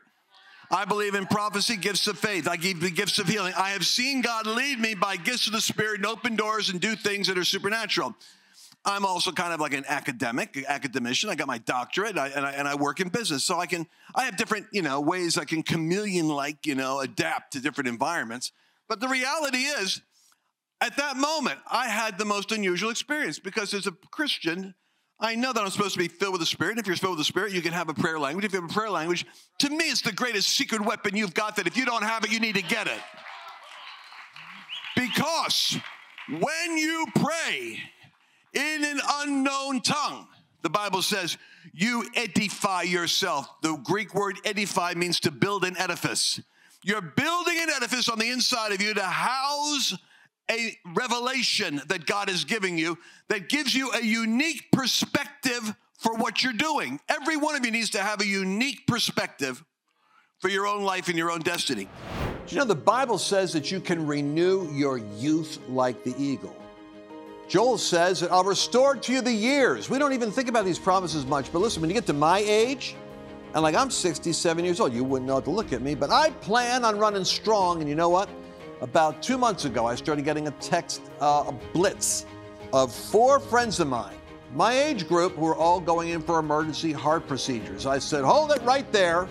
I 0.70 0.84
believe 0.84 1.14
in 1.14 1.26
prophecy, 1.26 1.76
gifts 1.76 2.06
of 2.08 2.18
faith. 2.18 2.48
I 2.48 2.56
give 2.56 2.80
the 2.80 2.90
gifts 2.90 3.18
of 3.18 3.28
healing. 3.28 3.52
I 3.56 3.70
have 3.70 3.86
seen 3.86 4.20
God 4.20 4.46
lead 4.46 4.80
me 4.80 4.94
by 4.94 5.16
gifts 5.16 5.46
of 5.46 5.52
the 5.52 5.60
Spirit 5.60 5.98
and 5.98 6.06
open 6.06 6.34
doors 6.34 6.70
and 6.70 6.80
do 6.80 6.96
things 6.96 7.28
that 7.28 7.38
are 7.38 7.44
supernatural. 7.44 8.16
I'm 8.84 9.04
also 9.04 9.32
kind 9.32 9.52
of 9.52 9.60
like 9.60 9.74
an 9.74 9.84
academic, 9.88 10.64
academician. 10.68 11.28
I 11.28 11.34
got 11.34 11.48
my 11.48 11.58
doctorate 11.58 12.10
and 12.10 12.20
I, 12.20 12.28
and 12.28 12.46
I, 12.46 12.52
and 12.52 12.68
I 12.68 12.76
work 12.76 13.00
in 13.00 13.08
business. 13.08 13.44
So 13.44 13.58
I 13.58 13.66
can, 13.66 13.86
I 14.14 14.24
have 14.24 14.36
different, 14.36 14.66
you 14.72 14.82
know, 14.82 15.00
ways 15.00 15.36
I 15.38 15.44
can 15.44 15.62
chameleon 15.64 16.28
like, 16.28 16.66
you 16.66 16.76
know, 16.76 17.00
adapt 17.00 17.52
to 17.54 17.60
different 17.60 17.88
environments. 17.88 18.52
But 18.88 19.00
the 19.00 19.08
reality 19.08 19.58
is, 19.58 20.00
at 20.80 20.96
that 20.98 21.16
moment, 21.16 21.58
I 21.70 21.88
had 21.88 22.18
the 22.18 22.24
most 22.24 22.52
unusual 22.52 22.90
experience 22.90 23.38
because 23.38 23.74
as 23.74 23.86
a 23.86 23.92
Christian, 24.10 24.74
I 25.18 25.34
know 25.34 25.52
that 25.52 25.62
I'm 25.62 25.70
supposed 25.70 25.94
to 25.94 25.98
be 25.98 26.08
filled 26.08 26.32
with 26.32 26.40
the 26.40 26.46
Spirit. 26.46 26.78
If 26.78 26.86
you're 26.86 26.96
filled 26.96 27.12
with 27.12 27.20
the 27.20 27.24
Spirit, 27.24 27.52
you 27.52 27.62
can 27.62 27.72
have 27.72 27.88
a 27.88 27.94
prayer 27.94 28.18
language. 28.18 28.44
If 28.44 28.52
you 28.52 28.60
have 28.60 28.70
a 28.70 28.72
prayer 28.72 28.90
language, 28.90 29.24
to 29.58 29.70
me, 29.70 29.84
it's 29.86 30.02
the 30.02 30.12
greatest 30.12 30.50
secret 30.50 30.84
weapon 30.84 31.16
you've 31.16 31.34
got 31.34 31.56
that 31.56 31.66
if 31.66 31.76
you 31.76 31.86
don't 31.86 32.02
have 32.02 32.24
it, 32.24 32.30
you 32.30 32.38
need 32.38 32.56
to 32.56 32.62
get 32.62 32.86
it. 32.86 33.00
Because 34.94 35.78
when 36.28 36.76
you 36.76 37.06
pray 37.14 37.78
in 38.52 38.84
an 38.84 39.00
unknown 39.20 39.80
tongue, 39.80 40.28
the 40.62 40.70
Bible 40.70 41.00
says, 41.00 41.38
you 41.72 42.08
edify 42.14 42.82
yourself. 42.82 43.48
The 43.62 43.76
Greek 43.76 44.14
word 44.14 44.38
edify 44.44 44.94
means 44.94 45.20
to 45.20 45.30
build 45.30 45.64
an 45.64 45.76
edifice. 45.78 46.40
You're 46.82 47.02
building 47.02 47.56
an 47.60 47.70
edifice 47.70 48.08
on 48.08 48.18
the 48.18 48.30
inside 48.30 48.72
of 48.72 48.82
you 48.82 48.94
to 48.94 49.02
house 49.02 49.96
a 50.50 50.76
revelation 50.94 51.82
that 51.88 52.06
God 52.06 52.28
is 52.28 52.44
giving 52.44 52.78
you 52.78 52.98
that 53.28 53.48
gives 53.48 53.74
you 53.74 53.90
a 53.92 54.02
unique 54.02 54.70
perspective 54.72 55.74
for 55.98 56.14
what 56.14 56.42
you're 56.44 56.52
doing. 56.52 57.00
Every 57.08 57.36
one 57.36 57.56
of 57.56 57.64
you 57.64 57.70
needs 57.70 57.90
to 57.90 58.02
have 58.02 58.20
a 58.20 58.26
unique 58.26 58.86
perspective 58.86 59.64
for 60.38 60.48
your 60.48 60.66
own 60.66 60.82
life 60.82 61.08
and 61.08 61.16
your 61.16 61.30
own 61.30 61.40
destiny. 61.40 61.88
You 62.48 62.58
know 62.58 62.64
the 62.64 62.74
Bible 62.74 63.18
says 63.18 63.52
that 63.54 63.72
you 63.72 63.80
can 63.80 64.06
renew 64.06 64.70
your 64.72 64.98
youth 64.98 65.58
like 65.68 66.04
the 66.04 66.14
eagle? 66.16 66.54
Joel 67.48 67.78
says 67.78 68.20
that 68.20 68.30
I'll 68.30 68.44
restore 68.44 68.96
to 68.96 69.12
you 69.12 69.20
the 69.20 69.32
years. 69.32 69.88
We 69.88 69.98
don't 69.98 70.12
even 70.12 70.30
think 70.30 70.48
about 70.48 70.64
these 70.64 70.78
promises 70.78 71.26
much, 71.26 71.52
but 71.52 71.60
listen, 71.60 71.80
when 71.80 71.90
you 71.90 71.94
get 71.94 72.06
to 72.06 72.12
my 72.12 72.38
age, 72.38 72.94
And 73.56 73.62
like 73.62 73.74
I'm 73.74 73.90
67 73.90 74.64
years 74.66 74.80
old, 74.80 74.92
you 74.92 75.02
wouldn't 75.02 75.26
know 75.26 75.34
how 75.36 75.40
to 75.40 75.50
look 75.50 75.72
at 75.72 75.80
me, 75.80 75.94
but 75.94 76.10
I 76.10 76.28
plan 76.42 76.84
on 76.84 76.98
running 76.98 77.24
strong. 77.24 77.80
And 77.80 77.88
you 77.88 77.94
know 77.94 78.10
what? 78.10 78.28
About 78.80 79.22
two 79.22 79.38
months 79.38 79.64
ago, 79.64 79.86
I 79.86 79.94
started 79.94 80.24
getting 80.24 80.48
a 80.48 80.50
text, 80.52 81.02
uh, 81.20 81.44
a 81.48 81.52
blitz 81.72 82.26
of 82.72 82.94
four 82.94 83.40
friends 83.40 83.80
of 83.80 83.88
mine, 83.88 84.16
my 84.54 84.78
age 84.78 85.08
group, 85.08 85.34
who 85.36 85.46
are 85.46 85.56
all 85.56 85.80
going 85.80 86.10
in 86.10 86.20
for 86.20 86.38
emergency 86.38 86.92
heart 86.92 87.26
procedures. 87.26 87.86
I 87.86 87.98
said, 87.98 88.22
hold 88.24 88.52
it 88.52 88.60
right 88.62 88.90
there. 88.92 89.28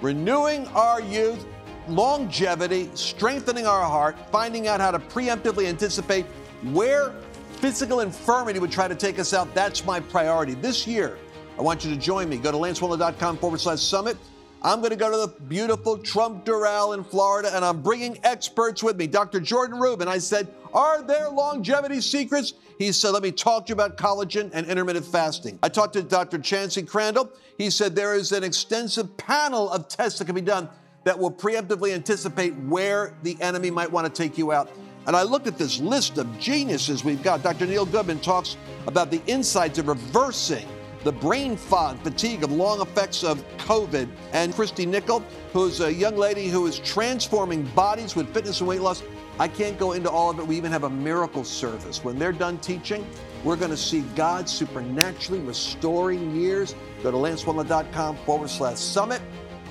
Renewing 0.00 0.66
our 0.68 1.00
youth, 1.00 1.46
longevity, 1.86 2.90
strengthening 2.94 3.66
our 3.66 3.84
heart, 3.84 4.16
finding 4.32 4.66
out 4.66 4.80
how 4.80 4.90
to 4.90 4.98
preemptively 4.98 5.66
anticipate 5.66 6.26
where 6.72 7.12
physical 7.52 8.00
infirmity 8.00 8.58
would 8.58 8.72
try 8.72 8.88
to 8.88 8.96
take 8.96 9.20
us 9.20 9.32
out. 9.32 9.54
That's 9.54 9.84
my 9.84 10.00
priority. 10.00 10.54
This 10.54 10.88
year, 10.88 11.18
I 11.56 11.62
want 11.62 11.84
you 11.84 11.90
to 11.92 11.96
join 11.96 12.28
me. 12.28 12.36
Go 12.36 12.50
to 12.50 12.58
lancewallnau.com 12.58 13.38
forward 13.38 13.60
slash 13.60 13.80
summit. 13.80 14.16
I'm 14.64 14.78
going 14.78 14.90
to 14.90 14.96
go 14.96 15.10
to 15.10 15.16
the 15.16 15.40
beautiful 15.46 15.98
Trump 15.98 16.44
Doral 16.44 16.96
in 16.96 17.02
Florida, 17.02 17.50
and 17.52 17.64
I'm 17.64 17.82
bringing 17.82 18.18
experts 18.22 18.80
with 18.80 18.96
me. 18.96 19.08
Dr. 19.08 19.40
Jordan 19.40 19.80
Rubin. 19.80 20.06
I 20.06 20.18
said, 20.18 20.54
Are 20.72 21.02
there 21.02 21.28
longevity 21.28 22.00
secrets? 22.00 22.54
He 22.78 22.92
said, 22.92 23.10
Let 23.10 23.24
me 23.24 23.32
talk 23.32 23.66
to 23.66 23.70
you 23.70 23.74
about 23.74 23.96
collagen 23.96 24.50
and 24.54 24.66
intermittent 24.68 25.04
fasting. 25.04 25.58
I 25.64 25.68
talked 25.68 25.94
to 25.94 26.02
Dr. 26.02 26.38
Chauncey 26.38 26.82
Crandall. 26.82 27.32
He 27.58 27.70
said, 27.70 27.96
There 27.96 28.14
is 28.14 28.30
an 28.30 28.44
extensive 28.44 29.16
panel 29.16 29.68
of 29.68 29.88
tests 29.88 30.20
that 30.20 30.26
can 30.26 30.36
be 30.36 30.40
done 30.40 30.68
that 31.02 31.18
will 31.18 31.32
preemptively 31.32 31.92
anticipate 31.92 32.54
where 32.54 33.14
the 33.24 33.36
enemy 33.40 33.70
might 33.72 33.90
want 33.90 34.06
to 34.06 34.22
take 34.22 34.38
you 34.38 34.52
out. 34.52 34.70
And 35.08 35.16
I 35.16 35.24
looked 35.24 35.48
at 35.48 35.58
this 35.58 35.80
list 35.80 36.18
of 36.18 36.38
geniuses 36.38 37.02
we've 37.02 37.24
got. 37.24 37.42
Dr. 37.42 37.66
Neil 37.66 37.84
Goodman 37.84 38.20
talks 38.20 38.56
about 38.86 39.10
the 39.10 39.20
insights 39.26 39.78
of 39.78 39.88
reversing 39.88 40.68
the 41.04 41.12
brain 41.12 41.56
fog, 41.56 41.98
fatigue 42.02 42.44
of 42.44 42.52
long 42.52 42.80
effects 42.80 43.24
of 43.24 43.44
COVID. 43.58 44.08
And 44.32 44.54
Christy 44.54 44.86
Nickel, 44.86 45.20
who's 45.52 45.80
a 45.80 45.92
young 45.92 46.16
lady 46.16 46.48
who 46.48 46.66
is 46.66 46.78
transforming 46.78 47.64
bodies 47.74 48.14
with 48.14 48.32
fitness 48.32 48.60
and 48.60 48.68
weight 48.68 48.80
loss. 48.80 49.02
I 49.38 49.48
can't 49.48 49.78
go 49.78 49.92
into 49.92 50.10
all 50.10 50.30
of 50.30 50.38
it. 50.38 50.46
We 50.46 50.56
even 50.56 50.70
have 50.72 50.84
a 50.84 50.90
miracle 50.90 51.42
service. 51.42 52.04
When 52.04 52.18
they're 52.18 52.32
done 52.32 52.58
teaching, 52.58 53.06
we're 53.44 53.56
going 53.56 53.70
to 53.70 53.76
see 53.76 54.02
God 54.14 54.48
supernaturally 54.48 55.40
restoring 55.40 56.36
years. 56.36 56.74
Go 57.02 57.10
to 57.10 57.16
lancewallnau.com 57.16 58.16
forward 58.18 58.50
slash 58.50 58.78
summit. 58.78 59.22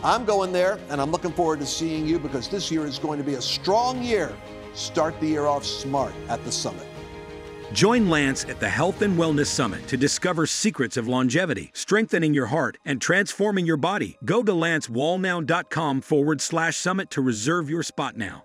I'm 0.04 0.26
going 0.26 0.52
there, 0.52 0.80
and 0.90 1.00
I'm 1.00 1.12
looking 1.12 1.32
forward 1.32 1.60
to 1.60 1.66
seeing 1.66 2.08
you 2.08 2.18
because 2.18 2.50
this 2.50 2.72
year 2.72 2.86
is 2.86 2.98
going 2.98 3.20
to 3.20 3.24
be 3.24 3.36
a 3.36 3.42
strong 3.42 4.02
year. 4.02 4.36
Start 4.74 5.20
the 5.20 5.28
year 5.28 5.46
off 5.46 5.64
smart 5.64 6.14
at 6.28 6.44
the 6.44 6.52
summit. 6.52 6.88
Join 7.74 8.10
Lance 8.10 8.44
at 8.46 8.60
the 8.60 8.68
Health 8.68 9.02
and 9.02 9.18
Wellness 9.18 9.46
Summit 9.46 9.88
to 9.88 9.96
discover 9.96 10.46
secrets 10.46 10.98
of 10.98 11.08
longevity, 11.08 11.72
strengthening 11.74 12.34
your 12.34 12.48
heart, 12.48 12.78
and 12.86 13.02
transforming 13.02 13.66
your 13.66 13.78
body. 13.78 14.18
Go 14.26 14.44
to 14.44 14.52
lancewallnau.com 14.52 16.02
forward 16.02 16.42
slash 16.42 16.76
summit 16.76 17.10
to 17.12 17.22
reserve 17.22 17.70
your 17.70 17.82
spot 17.82 18.18
now. 18.18 18.44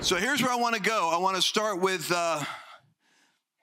So 0.00 0.16
here's 0.16 0.42
where 0.42 0.50
I 0.50 0.56
want 0.56 0.74
to 0.74 0.80
go. 0.80 1.10
I 1.14 1.18
want 1.18 1.36
to 1.36 1.42
start 1.42 1.80
with 1.80 2.10
uh, 2.12 2.42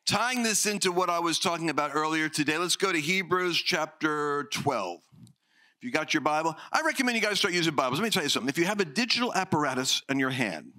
tying 0.06 0.42
this 0.42 0.66
into 0.66 0.94
what 0.94 1.10
I 1.10 1.20
was 1.20 1.38
talking 1.38 1.70
about 1.70 1.92
earlier 1.94 2.30
today. 2.30 2.58
Let's 2.58 2.78
go 2.78 2.94
to 2.94 3.00
Hebrews 3.00 3.58
chapter 3.62 4.48
12. 4.54 5.00
If 5.26 5.84
you 5.84 5.92
got 5.92 6.14
your 6.14 6.22
Bible, 6.22 6.56
I 6.72 6.82
recommend 6.86 7.18
you 7.18 7.22
guys 7.22 7.40
start 7.40 7.54
using 7.54 7.76
Bibles. 7.76 8.00
Let 8.00 8.06
me 8.06 8.10
tell 8.10 8.24
you 8.24 8.30
something. 8.30 8.48
If 8.48 8.58
you 8.58 8.66
have 8.66 8.80
a 8.80 8.86
digital 8.86 9.34
apparatus 9.34 10.02
in 10.08 10.18
your 10.18 10.30
hand, 10.30 10.72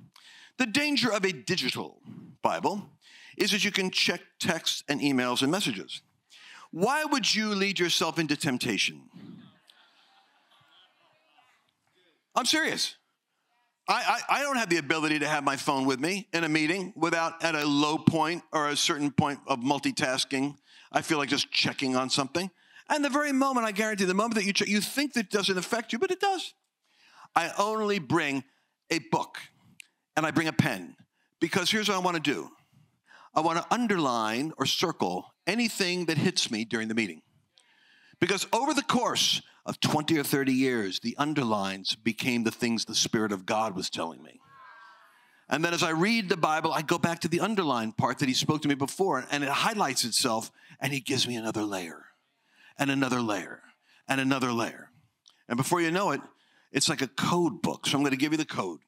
the 0.56 0.64
danger 0.64 1.12
of 1.12 1.26
a 1.26 1.32
digital 1.32 2.00
Bible 2.40 2.88
is 3.36 3.50
that 3.52 3.64
you 3.64 3.70
can 3.70 3.90
check 3.90 4.20
texts 4.38 4.84
and 4.88 5.00
emails 5.00 5.42
and 5.42 5.50
messages. 5.50 6.02
Why 6.70 7.04
would 7.04 7.34
you 7.34 7.54
lead 7.54 7.78
yourself 7.78 8.18
into 8.18 8.36
temptation? 8.36 9.02
I'm 12.34 12.46
serious. 12.46 12.96
I, 13.88 14.20
I, 14.28 14.38
I, 14.38 14.42
don't 14.42 14.56
have 14.56 14.70
the 14.70 14.78
ability 14.78 15.18
to 15.20 15.28
have 15.28 15.44
my 15.44 15.56
phone 15.56 15.84
with 15.84 16.00
me 16.00 16.26
in 16.32 16.42
a 16.42 16.48
meeting 16.48 16.92
without 16.96 17.44
at 17.44 17.54
a 17.54 17.66
low 17.66 17.98
point 17.98 18.42
or 18.50 18.68
a 18.68 18.76
certain 18.76 19.10
point 19.10 19.40
of 19.46 19.60
multitasking. 19.60 20.56
I 20.90 21.02
feel 21.02 21.18
like 21.18 21.28
just 21.28 21.52
checking 21.52 21.94
on 21.94 22.08
something. 22.08 22.50
And 22.88 23.04
the 23.04 23.10
very 23.10 23.32
moment, 23.32 23.66
I 23.66 23.72
guarantee, 23.72 24.04
the 24.04 24.14
moment 24.14 24.36
that 24.36 24.44
you 24.44 24.52
check, 24.52 24.68
you 24.68 24.80
think 24.80 25.12
that 25.14 25.30
doesn't 25.30 25.56
affect 25.56 25.92
you, 25.92 25.98
but 25.98 26.10
it 26.10 26.20
does. 26.20 26.54
I 27.36 27.50
only 27.58 27.98
bring 27.98 28.42
a 28.90 29.00
book 29.10 29.38
and 30.16 30.24
I 30.24 30.30
bring 30.30 30.48
a 30.48 30.52
pen 30.52 30.96
because 31.40 31.70
here's 31.70 31.88
what 31.88 31.96
I 31.96 32.00
want 32.00 32.16
to 32.16 32.22
do 32.22 32.50
I 33.34 33.40
want 33.40 33.58
to 33.58 33.74
underline 33.74 34.52
or 34.58 34.66
circle 34.66 35.34
anything 35.46 36.06
that 36.06 36.18
hits 36.18 36.50
me 36.50 36.64
during 36.64 36.88
the 36.88 36.94
meeting. 36.94 37.22
Because 38.20 38.46
over 38.52 38.72
the 38.72 38.82
course 38.82 39.42
of 39.66 39.80
20 39.80 40.18
or 40.18 40.22
30 40.22 40.52
years, 40.52 41.00
the 41.00 41.16
underlines 41.18 41.94
became 41.94 42.44
the 42.44 42.50
things 42.50 42.84
the 42.84 42.94
Spirit 42.94 43.32
of 43.32 43.46
God 43.46 43.74
was 43.74 43.90
telling 43.90 44.22
me. 44.22 44.40
And 45.48 45.64
then 45.64 45.74
as 45.74 45.82
I 45.82 45.90
read 45.90 46.28
the 46.28 46.36
Bible, 46.36 46.72
I 46.72 46.82
go 46.82 46.98
back 46.98 47.20
to 47.20 47.28
the 47.28 47.40
underline 47.40 47.92
part 47.92 48.18
that 48.18 48.28
He 48.28 48.34
spoke 48.34 48.62
to 48.62 48.68
me 48.68 48.74
before, 48.74 49.24
and 49.30 49.44
it 49.44 49.50
highlights 49.50 50.04
itself, 50.04 50.50
and 50.80 50.92
He 50.92 51.00
gives 51.00 51.28
me 51.28 51.36
another 51.36 51.64
layer, 51.64 52.04
and 52.78 52.90
another 52.90 53.20
layer, 53.20 53.62
and 54.08 54.20
another 54.20 54.52
layer. 54.52 54.90
And 55.48 55.56
before 55.56 55.80
you 55.80 55.90
know 55.90 56.12
it, 56.12 56.20
it's 56.72 56.88
like 56.88 57.02
a 57.02 57.08
code 57.08 57.62
book. 57.62 57.86
So 57.86 57.96
I'm 57.96 58.02
going 58.02 58.12
to 58.12 58.16
give 58.16 58.32
you 58.32 58.38
the 58.38 58.44
code. 58.44 58.80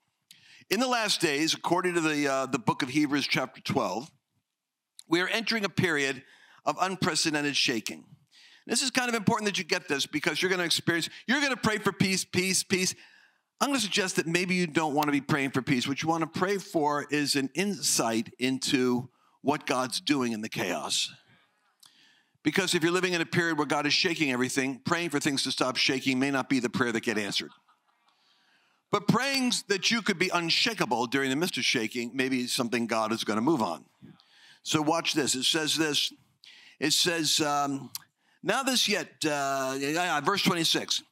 In 0.71 0.81
the 0.81 0.89
last 0.89 1.21
days, 1.21 1.55
according 1.55 1.95
to 1.95 2.01
the, 2.01 2.27
uh, 2.27 2.47
the 2.47 2.59
book 2.59 2.83
of 2.83 2.89
Hebrews, 2.89 3.27
chapter 3.27 3.61
12, 3.61 4.11
we 5.09 5.21
are 5.21 5.29
entering 5.29 5.65
a 5.65 5.69
period 5.69 6.23
of 6.65 6.77
unprecedented 6.81 7.57
shaking. 7.57 8.05
This 8.67 8.83
is 8.83 8.91
kind 8.91 9.09
of 9.09 9.15
important 9.15 9.47
that 9.47 9.59
you 9.59 9.65
get 9.65 9.87
this 9.87 10.07
because 10.07 10.43
you're 10.43 10.49
going 10.49 10.59
to 10.59 10.65
experience, 10.65 11.09
you're 11.27 11.41
going 11.41 11.53
to 11.53 11.57
pray 11.57 11.79
for 11.79 11.93
peace, 11.93 12.25
peace, 12.25 12.65
peace. 12.65 12.95
I'm 13.61 13.69
going 13.69 13.79
to 13.79 13.85
suggest 13.85 14.17
that 14.17 14.27
maybe 14.27 14.55
you 14.55 14.67
don't 14.67 14.95
want 14.95 15.07
to 15.07 15.13
be 15.13 15.21
praying 15.21 15.51
for 15.51 15.63
peace. 15.63 15.87
What 15.87 16.03
you 16.03 16.09
want 16.09 16.23
to 16.23 16.39
pray 16.39 16.59
for 16.59 17.07
is 17.11 17.37
an 17.37 17.49
insight 17.55 18.35
into 18.39 19.09
what 19.43 19.67
God's 19.67 20.01
doing 20.01 20.33
in 20.33 20.41
the 20.41 20.49
chaos. 20.49 21.13
Because 22.43 22.75
if 22.75 22.83
you're 22.83 22.93
living 22.93 23.13
in 23.13 23.21
a 23.21 23.27
period 23.27 23.59
where 23.59 23.67
God 23.67 23.87
is 23.87 23.93
shaking 23.93 24.33
everything, 24.33 24.81
praying 24.85 25.11
for 25.11 25.21
things 25.21 25.45
to 25.45 25.53
stop 25.53 25.77
shaking 25.77 26.19
may 26.19 26.31
not 26.31 26.49
be 26.49 26.61
the 26.61 26.69
prayer 26.69 26.93
that 26.93 27.03
get 27.03 27.19
answered. 27.19 27.51
But 28.91 29.09
praying 29.09 29.53
that 29.69 29.91
you 29.91 30.03
could 30.03 30.19
be 30.19 30.31
unshakable 30.33 31.07
during 31.07 31.31
the 31.31 31.37
midst 31.37 31.59
of 31.59 31.65
shaking, 31.65 32.13
maybe 32.15 32.47
something 32.47 32.87
God 32.87 33.13
is 33.13 33.25
going 33.25 33.37
to 33.37 33.43
move 33.43 33.63
on. 33.63 33.85
So 34.67 34.83
watch 34.83 35.15
this. 35.15 35.37
It 35.37 35.45
says 35.45 35.77
this. 35.77 36.13
It 36.81 36.93
says, 36.93 37.41
um, 37.41 37.89
now 38.43 38.65
this 38.65 38.89
yet, 38.89 39.25
uh, 39.25 39.79
verse 40.25 40.43
26, 40.43 41.05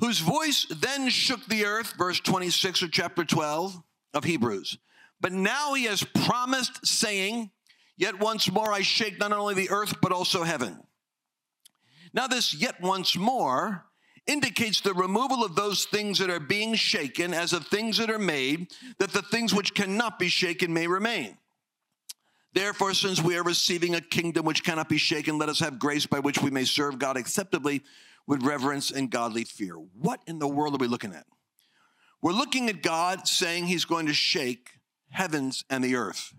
whose 0.00 0.18
voice 0.18 0.66
then 0.68 1.08
shook 1.08 1.46
the 1.46 1.64
earth, 1.64 1.94
verse 1.96 2.20
26 2.20 2.82
of 2.82 2.92
chapter 2.92 3.24
12 3.24 3.74
of 4.12 4.24
Hebrews. 4.24 4.76
But 5.18 5.32
now 5.32 5.72
he 5.72 5.84
has 5.84 6.04
promised, 6.04 6.86
saying, 6.86 7.50
Yet 7.96 8.20
once 8.20 8.52
more 8.52 8.70
I 8.70 8.82
shake 8.82 9.18
not 9.18 9.32
only 9.32 9.54
the 9.54 9.70
earth, 9.70 9.94
but 10.02 10.12
also 10.12 10.42
heaven. 10.42 10.78
Now, 12.12 12.26
this 12.26 12.52
yet 12.52 12.82
once 12.82 13.16
more 13.16 13.86
indicates 14.26 14.82
the 14.82 14.92
removal 14.92 15.42
of 15.42 15.56
those 15.56 15.86
things 15.86 16.18
that 16.18 16.28
are 16.28 16.38
being 16.38 16.74
shaken 16.74 17.32
as 17.32 17.54
of 17.54 17.66
things 17.66 17.96
that 17.96 18.10
are 18.10 18.18
made, 18.18 18.70
that 18.98 19.12
the 19.12 19.22
things 19.22 19.54
which 19.54 19.74
cannot 19.74 20.18
be 20.18 20.28
shaken 20.28 20.74
may 20.74 20.86
remain. 20.86 21.38
Therefore, 22.52 22.94
since 22.94 23.22
we 23.22 23.36
are 23.36 23.44
receiving 23.44 23.94
a 23.94 24.00
kingdom 24.00 24.44
which 24.44 24.64
cannot 24.64 24.88
be 24.88 24.98
shaken, 24.98 25.38
let 25.38 25.48
us 25.48 25.60
have 25.60 25.78
grace 25.78 26.06
by 26.06 26.18
which 26.18 26.42
we 26.42 26.50
may 26.50 26.64
serve 26.64 26.98
God 26.98 27.16
acceptably 27.16 27.82
with 28.26 28.42
reverence 28.42 28.90
and 28.90 29.10
godly 29.10 29.44
fear. 29.44 29.74
What 29.74 30.20
in 30.26 30.40
the 30.40 30.48
world 30.48 30.74
are 30.74 30.78
we 30.78 30.88
looking 30.88 31.14
at? 31.14 31.26
We're 32.22 32.32
looking 32.32 32.68
at 32.68 32.82
God 32.82 33.28
saying 33.28 33.66
he's 33.66 33.84
going 33.84 34.06
to 34.06 34.14
shake 34.14 34.70
heavens 35.10 35.64
and 35.70 35.82
the 35.82 35.94
earth. 35.94 36.34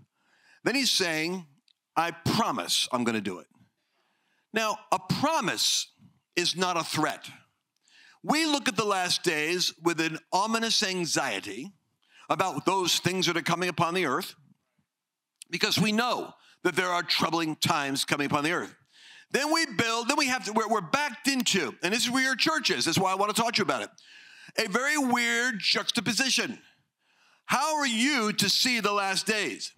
Then 0.63 0.75
he's 0.75 0.91
saying, 0.91 1.48
I 1.96 2.12
promise 2.12 2.88
I'm 2.91 3.03
going 3.03 3.15
to 3.15 3.22
do 3.22 3.39
it. 3.39 3.48
Now, 4.53 4.77
a 4.91 5.00
promise 5.00 5.88
is 6.36 6.56
not 6.56 6.77
a 6.77 6.84
threat. 6.84 7.30
We 8.24 8.46
look 8.46 8.68
at 8.68 8.75
the 8.75 8.86
last 8.86 9.24
days 9.24 9.74
with 9.82 10.00
an 10.00 10.20
ominous 10.32 10.84
anxiety 10.84 11.72
about 12.30 12.65
those 12.65 13.00
things 13.00 13.25
that 13.25 13.38
are 13.38 13.41
coming 13.41 13.70
upon 13.70 13.94
the 13.94 14.06
earth 14.06 14.36
because 15.51 15.77
we 15.77 15.91
know 15.91 16.34
that 16.63 16.75
there 16.75 16.89
are 16.89 17.03
troubling 17.03 17.55
times 17.58 18.05
coming 18.05 18.25
upon 18.25 18.43
the 18.43 18.53
earth. 18.53 18.74
Then 19.31 19.53
we 19.53 19.65
build, 19.65 20.10
then 20.10 20.17
we 20.17 20.27
have 20.27 20.46
to, 20.46 20.53
we're, 20.53 20.67
we're 20.67 20.81
backed 20.81 21.27
into, 21.27 21.74
and 21.84 21.93
this 21.93 22.03
is 22.03 22.12
where 22.12 22.24
your 22.24 22.36
church 22.36 22.70
is. 22.70 22.86
That's 22.86 22.98
why 22.98 23.12
I 23.12 23.15
want 23.15 23.34
to 23.34 23.41
talk 23.41 23.53
to 23.53 23.60
you 23.60 23.63
about 23.63 23.84
it. 23.84 23.89
A 24.58 24.67
very 24.67 24.98
weird 24.98 25.60
juxtaposition. 25.60 26.60
How 27.46 27.77
are 27.77 27.88
you 27.88 28.34
to 28.34 28.50
see 28.50 28.79
the 28.79 28.91
last 28.91 29.25
days? 29.25 29.72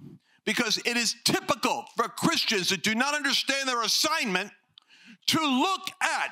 Because 0.46 0.80
it 0.86 0.98
is 0.98 1.16
typical 1.24 1.86
for 1.96 2.08
Christians 2.08 2.70
that 2.70 2.84
do 2.84 2.96
not 2.96 3.14
understand 3.14 3.70
their 3.70 3.82
assignment 3.82 4.52
to 5.28 5.40
look 5.40 5.82
at 6.02 6.32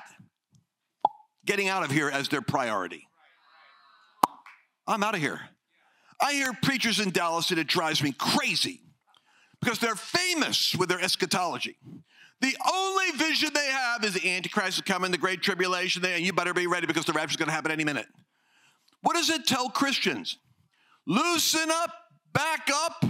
getting 1.45 1.67
out 1.67 1.83
of 1.83 1.91
here 1.91 2.09
as 2.09 2.29
their 2.29 2.41
priority. 2.41 3.07
I'm 4.87 5.03
out 5.03 5.15
of 5.15 5.21
here. 5.21 5.39
I 6.19 6.33
hear 6.33 6.53
preachers 6.61 6.99
in 6.99 7.11
Dallas 7.11 7.49
and 7.51 7.59
it 7.59 7.67
drives 7.67 8.03
me 8.03 8.11
crazy 8.11 8.81
because 9.61 9.79
they're 9.79 9.95
famous 9.95 10.75
with 10.75 10.89
their 10.89 10.99
eschatology. 11.01 11.77
The 12.41 12.55
only 12.73 13.11
vision 13.11 13.51
they 13.53 13.67
have 13.67 14.03
is 14.03 14.13
the 14.13 14.29
Antichrist 14.31 14.77
is 14.77 14.81
coming, 14.81 15.11
the 15.11 15.17
Great 15.17 15.41
Tribulation, 15.43 16.03
and 16.03 16.25
you 16.25 16.33
better 16.33 16.53
be 16.53 16.65
ready 16.65 16.87
because 16.87 17.05
the 17.05 17.13
rapture 17.13 17.33
is 17.33 17.37
going 17.37 17.47
to 17.47 17.53
happen 17.53 17.71
any 17.71 17.83
minute. 17.83 18.07
What 19.01 19.15
does 19.15 19.29
it 19.29 19.45
tell 19.45 19.69
Christians? 19.69 20.37
Loosen 21.05 21.69
up, 21.71 21.91
back 22.33 22.69
up, 22.73 23.05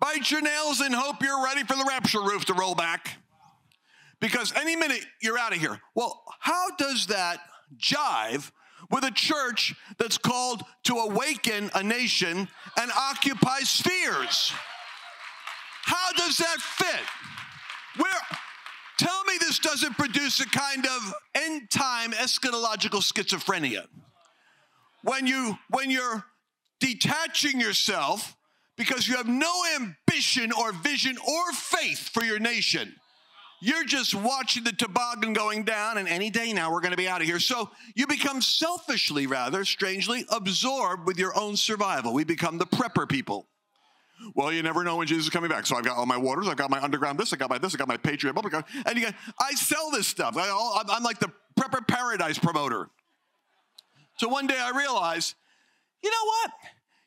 bite 0.00 0.30
your 0.30 0.42
nails, 0.42 0.80
and 0.80 0.94
hope 0.94 1.22
you're 1.22 1.44
ready 1.44 1.62
for 1.62 1.76
the 1.76 1.84
rapture 1.88 2.20
roof 2.20 2.44
to 2.46 2.54
roll 2.54 2.74
back. 2.74 3.18
Because 4.20 4.52
any 4.56 4.74
minute 4.74 5.04
you're 5.22 5.38
out 5.38 5.54
of 5.54 5.60
here. 5.60 5.80
Well, 5.94 6.22
how 6.40 6.70
does 6.76 7.06
that 7.08 7.38
jive 7.76 8.50
with 8.90 9.04
a 9.04 9.10
church 9.10 9.74
that's 9.98 10.18
called 10.18 10.62
to 10.84 10.94
awaken 10.96 11.70
a 11.74 11.82
nation 11.82 12.48
and 12.80 12.90
occupy 12.92 13.60
spheres? 13.60 14.52
How 15.94 16.12
does 16.12 16.36
that 16.38 16.60
fit? 16.60 17.02
Where 17.96 18.12
tell 18.98 19.24
me 19.24 19.34
this 19.38 19.58
doesn't 19.60 19.94
produce 19.96 20.40
a 20.40 20.48
kind 20.48 20.84
of 20.86 21.14
end 21.34 21.70
time 21.70 22.10
eschatological 22.12 23.00
schizophrenia. 23.00 23.86
When 25.02 25.26
you 25.26 25.56
when 25.70 25.90
you're 25.90 26.24
detaching 26.80 27.60
yourself 27.60 28.36
because 28.76 29.06
you 29.06 29.16
have 29.16 29.28
no 29.28 29.52
ambition 29.76 30.50
or 30.52 30.72
vision 30.72 31.16
or 31.18 31.52
faith 31.52 32.08
for 32.08 32.24
your 32.24 32.40
nation. 32.40 32.94
You're 33.62 33.84
just 33.84 34.14
watching 34.14 34.64
the 34.64 34.72
toboggan 34.72 35.32
going 35.32 35.64
down, 35.64 35.96
and 35.96 36.06
any 36.06 36.28
day 36.28 36.52
now 36.52 36.70
we're 36.70 36.80
going 36.80 36.90
to 36.90 36.98
be 36.98 37.08
out 37.08 37.22
of 37.22 37.26
here. 37.26 37.38
So 37.38 37.70
you 37.94 38.06
become 38.06 38.42
selfishly, 38.42 39.26
rather 39.26 39.64
strangely, 39.64 40.26
absorbed 40.28 41.06
with 41.06 41.18
your 41.18 41.38
own 41.38 41.56
survival. 41.56 42.12
We 42.12 42.24
become 42.24 42.58
the 42.58 42.66
prepper 42.66 43.08
people. 43.08 43.48
Well, 44.34 44.52
you 44.52 44.62
never 44.62 44.84
know 44.84 44.96
when 44.96 45.06
Jesus 45.06 45.24
is 45.24 45.30
coming 45.30 45.50
back. 45.50 45.66
So 45.66 45.76
I've 45.76 45.84
got 45.84 45.96
all 45.96 46.06
my 46.06 46.16
waters, 46.16 46.48
I've 46.48 46.56
got 46.56 46.70
my 46.70 46.80
underground 46.82 47.18
this, 47.18 47.32
I 47.32 47.36
got 47.36 47.50
my 47.50 47.58
this, 47.58 47.74
I 47.74 47.78
got 47.78 47.88
my 47.88 47.96
Patriot 47.96 48.36
and 48.36 48.96
you 48.96 49.04
got, 49.04 49.14
I 49.40 49.52
sell 49.52 49.90
this 49.90 50.06
stuff. 50.06 50.36
I, 50.36 50.82
I'm 50.88 51.02
like 51.02 51.18
the 51.18 51.30
prepper 51.58 51.86
paradise 51.86 52.38
promoter. 52.38 52.88
So 54.18 54.28
one 54.28 54.46
day 54.46 54.58
I 54.58 54.70
realized, 54.76 55.34
you 56.02 56.10
know 56.10 56.24
what? 56.24 56.50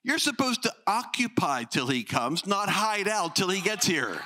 You're 0.03 0.19
supposed 0.19 0.63
to 0.63 0.74
occupy 0.86 1.63
till 1.63 1.88
he 1.88 2.03
comes, 2.03 2.45
not 2.45 2.69
hide 2.69 3.07
out 3.07 3.36
till 3.36 3.50
he 3.50 3.62
gets 3.62 3.86
here. 3.86 4.19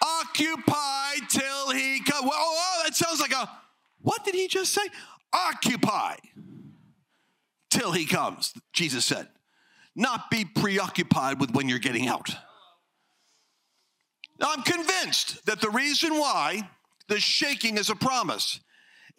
Occupy 0.00 1.14
till 1.28 1.70
he 1.70 2.02
comes. 2.02 2.22
Well, 2.22 2.32
oh, 2.34 2.82
that 2.84 2.94
sounds 2.94 3.20
like 3.20 3.32
a, 3.32 3.48
what 4.00 4.24
did 4.24 4.34
he 4.34 4.48
just 4.48 4.72
say? 4.72 4.82
Occupy 5.32 6.16
till 7.70 7.92
he 7.92 8.04
comes, 8.04 8.52
Jesus 8.72 9.04
said 9.04 9.28
not 9.94 10.30
be 10.30 10.44
preoccupied 10.44 11.40
with 11.40 11.50
when 11.52 11.68
you're 11.68 11.78
getting 11.78 12.08
out. 12.08 12.30
Now, 14.40 14.48
I'm 14.56 14.62
convinced 14.62 15.44
that 15.46 15.60
the 15.60 15.70
reason 15.70 16.14
why 16.14 16.68
the 17.08 17.20
shaking 17.20 17.76
is 17.76 17.90
a 17.90 17.94
promise 17.94 18.60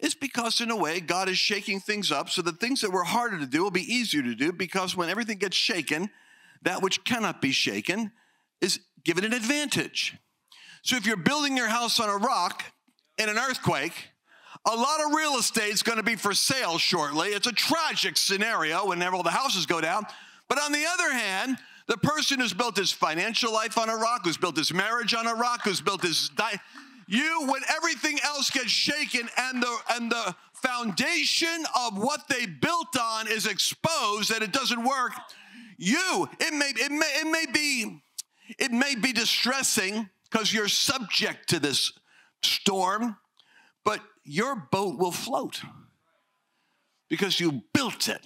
is 0.00 0.14
because, 0.14 0.60
in 0.60 0.70
a 0.70 0.76
way, 0.76 1.00
God 1.00 1.28
is 1.28 1.38
shaking 1.38 1.80
things 1.80 2.10
up 2.10 2.28
so 2.28 2.42
that 2.42 2.58
things 2.58 2.80
that 2.80 2.90
were 2.90 3.04
harder 3.04 3.38
to 3.38 3.46
do 3.46 3.62
will 3.62 3.70
be 3.70 3.94
easier 3.94 4.22
to 4.22 4.34
do 4.34 4.52
because 4.52 4.96
when 4.96 5.08
everything 5.08 5.38
gets 5.38 5.56
shaken, 5.56 6.10
that 6.62 6.82
which 6.82 7.04
cannot 7.04 7.40
be 7.40 7.52
shaken 7.52 8.12
is 8.60 8.80
given 9.04 9.24
an 9.24 9.32
advantage. 9.32 10.16
So, 10.82 10.96
if 10.96 11.06
you're 11.06 11.16
building 11.16 11.56
your 11.56 11.68
house 11.68 12.00
on 12.00 12.08
a 12.08 12.16
rock 12.16 12.64
in 13.16 13.28
an 13.28 13.38
earthquake, 13.38 14.08
a 14.66 14.74
lot 14.74 15.00
of 15.04 15.14
real 15.14 15.36
estate 15.36 15.72
is 15.72 15.82
going 15.82 15.98
to 15.98 16.04
be 16.04 16.16
for 16.16 16.34
sale 16.34 16.78
shortly. 16.78 17.28
It's 17.28 17.46
a 17.46 17.52
tragic 17.52 18.16
scenario 18.16 18.86
whenever 18.86 19.16
all 19.16 19.22
the 19.22 19.30
houses 19.30 19.66
go 19.66 19.80
down. 19.80 20.06
But 20.54 20.62
on 20.62 20.70
the 20.70 20.86
other 20.86 21.12
hand, 21.12 21.58
the 21.88 21.96
person 21.96 22.38
who's 22.38 22.52
built 22.52 22.76
his 22.76 22.92
financial 22.92 23.52
life 23.52 23.76
on 23.76 23.88
a 23.88 23.96
rock, 23.96 24.20
who's 24.22 24.36
built 24.36 24.56
his 24.56 24.72
marriage 24.72 25.12
on 25.12 25.26
a 25.26 25.34
rock, 25.34 25.62
who's 25.64 25.80
built 25.80 26.02
his 26.02 26.28
di- 26.28 26.60
you 27.08 27.48
when 27.48 27.62
everything 27.76 28.20
else 28.22 28.50
gets 28.50 28.70
shaken 28.70 29.28
and 29.36 29.60
the 29.60 29.76
and 29.90 30.12
the 30.12 30.36
foundation 30.52 31.64
of 31.76 31.98
what 31.98 32.28
they 32.28 32.46
built 32.46 32.96
on 32.96 33.26
is 33.26 33.48
exposed 33.48 34.30
and 34.30 34.44
it 34.44 34.52
doesn't 34.52 34.84
work, 34.84 35.12
you 35.76 36.28
it 36.38 36.54
may 36.54 36.72
it 36.76 36.92
may 36.92 37.10
it 37.16 37.26
may 37.26 37.46
be 37.52 38.00
it 38.56 38.70
may 38.70 38.94
be 38.94 39.12
distressing 39.12 40.08
because 40.30 40.54
you're 40.54 40.68
subject 40.68 41.48
to 41.48 41.58
this 41.58 41.92
storm, 42.44 43.16
but 43.84 43.98
your 44.22 44.54
boat 44.54 45.00
will 45.00 45.10
float 45.10 45.62
because 47.08 47.40
you 47.40 47.64
built 47.72 48.08
it 48.08 48.24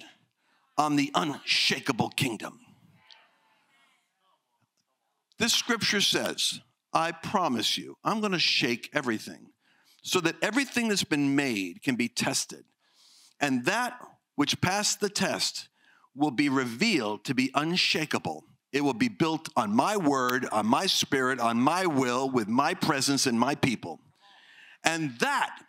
on 0.79 0.95
the 0.95 1.11
unshakable 1.13 2.09
kingdom. 2.09 2.57
This 5.37 5.53
scripture 5.53 6.01
says, 6.01 6.61
I 6.93 7.11
promise 7.11 7.77
you, 7.77 7.97
I'm 8.03 8.21
going 8.21 8.31
to 8.31 8.39
shake 8.39 8.89
everything 8.93 9.51
so 10.01 10.21
that 10.21 10.35
everything 10.41 10.87
that's 10.87 11.03
been 11.03 11.35
made 11.35 11.83
can 11.83 11.95
be 11.95 12.07
tested. 12.07 12.63
And 13.41 13.65
that 13.65 13.99
which 14.35 14.59
passed 14.61 15.01
the 15.01 15.09
test 15.09 15.67
will 16.15 16.31
be 16.31 16.49
revealed 16.49 17.25
to 17.25 17.35
be 17.35 17.51
unshakable. 17.53 18.45
It 18.71 18.81
will 18.81 18.93
be 18.93 19.09
built 19.09 19.49
on 19.57 19.75
my 19.75 19.97
word, 19.97 20.47
on 20.51 20.65
my 20.65 20.85
spirit, 20.85 21.39
on 21.39 21.59
my 21.59 21.87
will, 21.87 22.29
with 22.29 22.47
my 22.47 22.73
presence 22.73 23.25
and 23.25 23.37
my 23.37 23.55
people. 23.55 23.99
And 24.83 25.17
that 25.19 25.59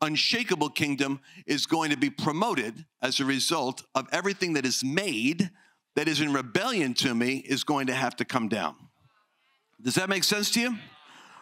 unshakable 0.00 0.70
kingdom 0.70 1.20
is 1.46 1.66
going 1.66 1.90
to 1.90 1.96
be 1.96 2.10
promoted 2.10 2.84
as 3.02 3.20
a 3.20 3.24
result 3.24 3.82
of 3.94 4.08
everything 4.12 4.54
that 4.54 4.66
is 4.66 4.84
made 4.84 5.50
that 5.94 6.08
is 6.08 6.20
in 6.20 6.32
rebellion 6.32 6.94
to 6.94 7.14
me 7.14 7.36
is 7.36 7.64
going 7.64 7.86
to 7.86 7.94
have 7.94 8.14
to 8.16 8.24
come 8.24 8.48
down. 8.48 8.76
Does 9.82 9.94
that 9.94 10.08
make 10.08 10.24
sense 10.24 10.50
to 10.52 10.60
you? 10.60 10.76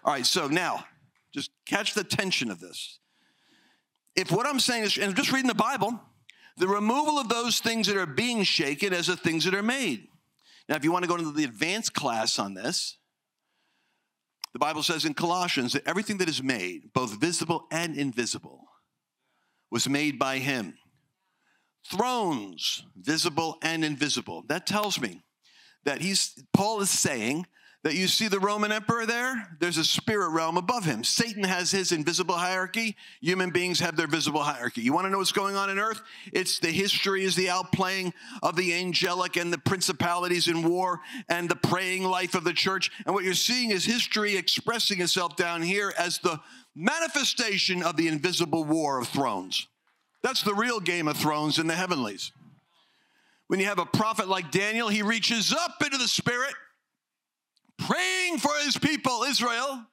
All 0.05 0.13
right, 0.13 0.27
so 0.27 0.49
now 0.49 0.85
just 1.33 1.51
catch 1.67 1.95
the 1.95 2.05
tension 2.05 2.51
of 2.51 2.61
this. 2.61 3.01
If 4.15 4.31
what 4.31 4.47
I'm 4.47 4.61
saying 4.61 4.85
is, 4.85 4.97
and 4.97 5.07
I'm 5.07 5.15
just 5.15 5.33
reading 5.33 5.49
the 5.49 5.55
Bible, 5.55 6.01
the 6.57 6.69
removal 6.69 7.19
of 7.19 7.29
those 7.29 7.59
things 7.59 7.89
that 7.89 7.97
are 7.97 8.07
being 8.07 8.45
shaken 8.45 8.93
as 8.93 9.09
the 9.09 9.17
things 9.17 9.45
that 9.45 9.55
are 9.55 9.63
made. 9.63 10.07
Now, 10.69 10.77
if 10.77 10.85
you 10.85 10.93
want 10.93 11.03
to 11.03 11.09
go 11.09 11.17
into 11.17 11.33
the 11.33 11.45
advanced 11.45 11.95
class 11.95 12.39
on 12.39 12.55
this, 12.55 12.97
the 14.55 14.61
Bible 14.61 14.85
says 14.85 15.05
in 15.05 15.15
Colossians 15.15 15.73
that 15.73 15.87
everything 15.87 16.17
that 16.19 16.29
is 16.29 16.43
made, 16.43 16.93
both 16.95 17.21
visible 17.21 17.67
and 17.73 17.97
invisible, 17.97 18.65
was 19.71 19.89
made 19.89 20.17
by 20.17 20.39
him. 20.39 20.79
Thrones, 21.91 22.85
visible 22.97 23.59
and 23.63 23.85
invisible. 23.85 24.45
That 24.49 24.67
tells 24.67 25.01
me 25.01 25.23
that 25.85 26.01
he's 26.01 26.35
Paul 26.55 26.81
is 26.81 26.89
saying 26.89 27.47
that 27.85 27.95
you 27.95 28.09
see 28.09 28.29
the 28.29 28.41
Roman 28.41 28.73
emperor 28.73 29.05
there, 29.05 29.47
there's 29.61 29.77
a 29.77 29.85
spirit 29.85 30.31
realm 30.31 30.57
above 30.57 30.87
him. 30.87 31.05
Satan 31.05 31.45
has 31.45 31.71
his 31.71 31.93
invisible 31.93 32.35
hierarchy, 32.35 32.97
human 33.21 33.51
beings 33.51 33.79
have 33.81 33.95
their 33.95 34.07
visible 34.07 34.43
hierarchy. 34.43 34.81
You 34.81 34.95
want 34.95 35.05
to 35.05 35.11
know 35.11 35.19
what's 35.19 35.33
going 35.33 35.55
on 35.55 35.69
in 35.69 35.79
earth? 35.79 36.01
It's 36.33 36.59
the 36.59 36.71
history 36.71 37.25
is 37.25 37.37
the 37.37 37.49
outplaying 37.49 38.15
of 38.43 38.57
the 38.57 38.73
angelic 38.73 39.37
and 39.37 39.53
the 39.53 39.59
principalities 39.59 40.49
in 40.49 40.67
war 40.67 41.01
and 41.29 41.47
the 41.47 41.57
praying 41.57 42.05
life 42.05 42.35
of 42.35 42.45
the 42.45 42.55
church. 42.55 42.91
And 43.05 43.15
what 43.15 43.23
you're 43.23 43.35
seeing 43.35 43.71
is 43.71 43.85
history 43.85 44.35
expressing 44.35 45.03
itself 45.03 45.37
down 45.37 45.61
here 45.61 45.93
as 45.99 46.19
the 46.19 46.41
manifestation 46.75 47.83
of 47.83 47.99
the 47.99 48.09
invisible 48.09 48.65
war 48.65 48.99
of 48.99 49.09
thrones. 49.09 49.69
That's 50.23 50.43
the 50.43 50.55
real 50.55 50.81
game 50.81 51.07
of 51.07 51.19
thrones 51.19 51.59
in 51.59 51.67
the 51.67 51.75
heavenlies. 51.75 52.33
When 53.49 53.61
you 53.61 53.67
have 53.67 53.79
a 53.79 53.85
prophet 53.85 54.27
like 54.27 54.51
Daniel, 54.51 54.89
he 54.89 55.03
reaches 55.03 55.53
up 55.53 55.83
into 55.85 55.99
the 55.99 56.09
spirit 56.09 56.55
praying 57.79 58.39
for 58.39 58.53
his 58.65 58.77
people, 58.77 59.23
Israel, 59.25 59.87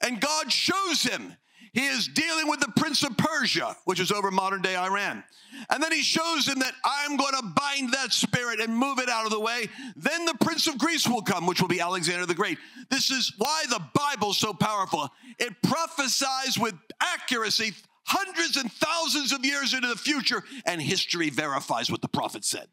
and 0.00 0.20
God 0.20 0.52
shows 0.52 1.02
him 1.02 1.36
he 1.72 1.86
is 1.86 2.06
dealing 2.06 2.48
with 2.48 2.60
the 2.60 2.72
prince 2.76 3.02
of 3.02 3.16
Persia, 3.16 3.74
which 3.86 3.98
is 3.98 4.12
over 4.12 4.30
modern 4.30 4.60
day 4.60 4.76
Iran. 4.76 5.24
And 5.70 5.82
then 5.82 5.90
he 5.90 6.02
shows 6.02 6.46
him 6.46 6.58
that 6.58 6.74
I'm 6.84 7.16
going 7.16 7.32
to 7.32 7.54
bind 7.56 7.92
that 7.94 8.12
spirit 8.12 8.60
and 8.60 8.76
move 8.76 8.98
it 8.98 9.08
out 9.08 9.24
of 9.24 9.30
the 9.30 9.40
way. 9.40 9.68
Then 9.96 10.26
the 10.26 10.36
prince 10.42 10.66
of 10.66 10.76
Greece 10.76 11.08
will 11.08 11.22
come, 11.22 11.46
which 11.46 11.62
will 11.62 11.68
be 11.68 11.80
Alexander 11.80 12.26
the 12.26 12.34
Great. 12.34 12.58
This 12.90 13.10
is 13.10 13.32
why 13.38 13.64
the 13.70 13.80
Bible's 13.94 14.36
so 14.36 14.52
powerful. 14.52 15.08
It 15.38 15.54
prophesies 15.62 16.58
with 16.58 16.74
accuracy 17.00 17.72
hundreds 18.04 18.58
and 18.58 18.70
thousands 18.70 19.32
of 19.32 19.42
years 19.42 19.72
into 19.72 19.88
the 19.88 19.96
future, 19.96 20.42
and 20.66 20.80
history 20.80 21.30
verifies 21.30 21.90
what 21.90 22.02
the 22.02 22.08
prophet 22.08 22.44
said. 22.44 22.66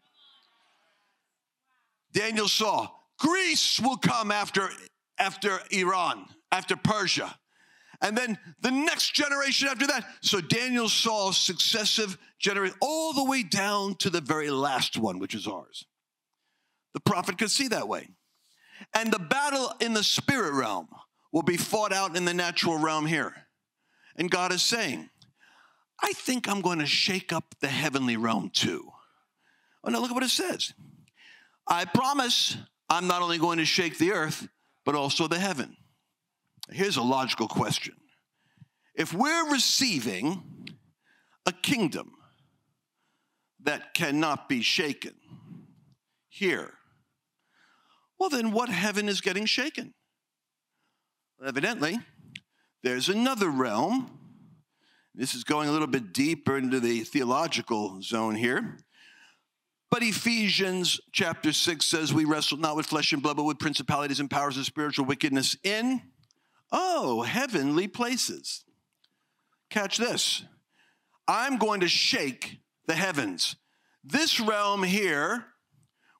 Daniel 2.12 2.50
saw 2.50 2.90
Greece 3.20 3.80
will 3.80 3.98
come 3.98 4.32
after, 4.32 4.70
after 5.18 5.60
Iran, 5.72 6.26
after 6.52 6.76
Persia. 6.76 7.38
And 8.02 8.18
then 8.18 8.38
the 8.62 8.72
next 8.72 9.14
generation 9.14 9.68
after 9.68 9.88
that. 9.88 10.06
So 10.22 10.40
Daniel 10.40 10.88
saw 10.88 11.32
successive 11.32 12.18
generations, 12.40 12.78
all 12.82 13.14
the 13.14 13.26
way 13.26 13.44
down 13.44 13.96
to 13.96 14.10
the 14.10 14.22
very 14.22 14.50
last 14.50 14.98
one, 14.98 15.20
which 15.20 15.36
is 15.36 15.48
ours. 15.48 15.86
The 16.94 17.02
prophet 17.02 17.38
could 17.38 17.52
see 17.52 17.68
that 17.68 17.88
way. 17.88 18.08
And 18.96 19.12
the 19.12 19.20
battle 19.20 19.74
in 19.82 19.94
the 19.94 20.04
spirit 20.04 20.54
realm 20.54 20.88
will 21.34 21.44
be 21.44 21.58
fought 21.58 21.94
out 21.94 22.16
in 22.16 22.26
the 22.26 22.34
natural 22.34 22.78
realm 22.78 23.06
here. 23.06 23.36
And 24.16 24.32
God 24.32 24.54
is 24.54 24.64
saying, 24.64 25.10
I 26.02 26.14
think 26.14 26.48
I'm 26.48 26.62
going 26.62 26.80
to 26.80 26.86
shake 26.86 27.34
up 27.34 27.56
the 27.60 27.68
heavenly 27.68 28.16
realm 28.16 28.50
too. 28.50 28.90
Oh, 29.84 29.90
now 29.90 30.00
look 30.00 30.12
at 30.12 30.16
what 30.16 30.24
it 30.24 30.30
says. 30.30 30.74
I 31.68 31.86
promise 31.86 32.58
I'm 32.90 33.08
not 33.08 33.22
only 33.22 33.38
going 33.38 33.60
to 33.60 33.66
shake 33.66 33.98
the 33.98 34.14
earth, 34.14 34.48
but 34.86 34.96
also 34.96 35.28
the 35.28 35.40
heaven. 35.40 35.78
Here's 36.72 36.98
a 36.98 37.02
logical 37.02 37.48
question. 37.48 37.96
If 38.96 39.14
we're 39.14 39.52
receiving 39.52 40.68
a 41.46 41.52
kingdom 41.52 42.12
that 43.64 43.94
cannot 43.94 44.50
be 44.50 44.62
shaken 44.62 45.14
here, 46.28 46.74
well, 48.20 48.30
then 48.30 48.52
what 48.52 48.70
heaven 48.70 49.08
is 49.08 49.22
getting 49.22 49.46
shaken? 49.46 49.94
Evidently, 51.46 52.00
there's 52.84 53.08
another 53.08 53.50
realm. 53.50 54.12
This 55.16 55.34
is 55.34 55.44
going 55.44 55.70
a 55.70 55.72
little 55.72 55.88
bit 55.88 56.14
deeper 56.14 56.58
into 56.58 56.80
the 56.80 57.02
theological 57.02 58.02
zone 58.02 58.36
here. 58.36 58.78
But 59.92 60.04
Ephesians 60.04 61.02
chapter 61.12 61.52
6 61.52 61.84
says, 61.84 62.14
We 62.14 62.26
wrestle 62.26 62.58
not 62.58 62.76
with 62.76 62.86
flesh 62.86 63.12
and 63.12 63.24
blood, 63.24 63.38
but 63.38 63.44
with 63.44 63.58
principalities 63.58 64.20
and 64.20 64.30
powers 64.30 64.58
of 64.58 64.66
spiritual 64.66 65.06
wickedness 65.06 65.58
in, 65.64 66.02
oh, 66.72 67.24
heavenly 67.24 67.88
places. 67.88 68.64
Catch 69.70 69.98
this. 69.98 70.44
I'm 71.28 71.58
going 71.58 71.82
to 71.82 71.88
shake 71.88 72.60
the 72.86 72.94
heavens. 72.94 73.56
This 74.04 74.40
realm 74.40 74.84
here, 74.84 75.46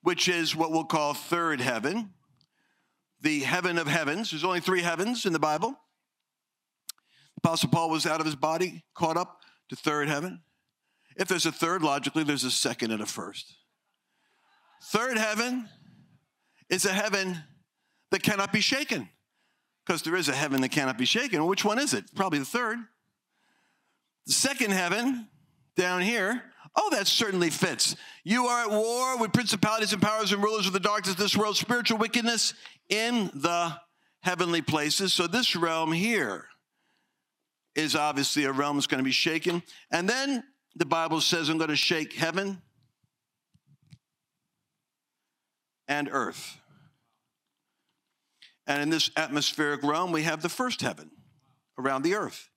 which 0.02 0.28
is 0.28 0.56
what 0.56 0.72
we'll 0.72 0.84
call 0.84 1.14
third 1.14 1.62
heaven, 1.62 2.14
the 3.22 3.42
heaven 3.42 3.78
of 3.78 3.88
heavens, 3.88 4.32
there's 4.32 4.44
only 4.44 4.62
three 4.62 4.82
heavens 4.82 5.26
in 5.26 5.34
the 5.34 5.40
Bible. 5.40 5.76
Apostle 7.38 7.70
Paul 7.70 7.90
was 7.90 8.06
out 8.06 8.20
of 8.20 8.26
his 8.26 8.36
body, 8.36 8.84
caught 8.94 9.18
up 9.18 9.42
to 9.70 9.76
third 9.76 10.08
heaven. 10.08 10.42
If 11.16 11.28
there's 11.28 11.46
a 11.46 11.52
third, 11.52 11.82
logically, 11.82 12.24
there's 12.24 12.44
a 12.44 12.52
second 12.52 12.92
and 12.92 13.02
a 13.02 13.06
first. 13.06 13.56
Third 14.82 15.18
heaven 15.18 15.68
is 16.70 16.86
a 16.86 16.94
heaven 16.94 17.38
that 18.12 18.24
cannot 18.24 18.52
be 18.54 18.62
shaken. 18.62 19.10
Because 19.86 20.02
there 20.04 20.16
is 20.16 20.30
a 20.30 20.36
heaven 20.36 20.62
that 20.62 20.70
cannot 20.70 20.98
be 20.98 21.06
shaken. 21.06 21.46
Which 21.46 21.66
one 21.66 21.80
is 21.80 21.94
it? 21.94 22.06
Probably 22.16 22.40
the 22.40 22.46
third. 22.46 22.78
The 24.28 24.34
second 24.34 24.72
heaven 24.72 25.28
down 25.76 26.02
here, 26.02 26.44
oh, 26.76 26.90
that 26.92 27.08
certainly 27.08 27.50
fits. 27.50 27.96
You 28.24 28.46
are 28.46 28.66
at 28.66 28.70
war 28.70 29.18
with 29.18 29.34
principalities 29.34 29.94
and 29.94 30.02
powers 30.02 30.32
and 30.32 30.44
rulers 30.44 30.68
of 30.68 30.74
the 30.74 30.80
darkness 30.80 31.14
of 31.14 31.20
this 31.20 31.36
world, 31.36 31.58
spiritual 31.58 31.98
wickedness 31.98 32.54
in 32.90 33.32
the 33.34 33.76
heavenly 34.22 34.62
places. 34.62 35.14
So 35.14 35.26
this 35.26 35.56
realm 35.56 35.92
here 35.92 36.46
is 37.76 37.96
obviously 37.96 38.44
a 38.44 38.52
realm 38.52 38.76
that's 38.76 38.88
going 38.88 39.00
to 39.00 39.04
be 39.04 39.12
shaken. 39.12 39.64
And 39.92 40.08
then 40.08 40.44
the 40.76 40.86
Bible 40.86 41.22
says, 41.22 41.50
I'm 41.50 41.58
going 41.58 41.70
to 41.70 41.76
shake 41.76 42.14
heaven 42.14 42.62
and 45.90 46.08
earth. 46.10 46.58
And 48.66 48.82
in 48.82 48.90
this 48.90 49.10
atmospheric 49.18 49.84
realm, 49.84 50.12
we 50.12 50.24
have 50.24 50.42
the 50.42 50.48
first 50.48 50.82
heaven 50.82 51.10
around 51.78 52.04
the 52.04 52.14
earth. 52.14 52.48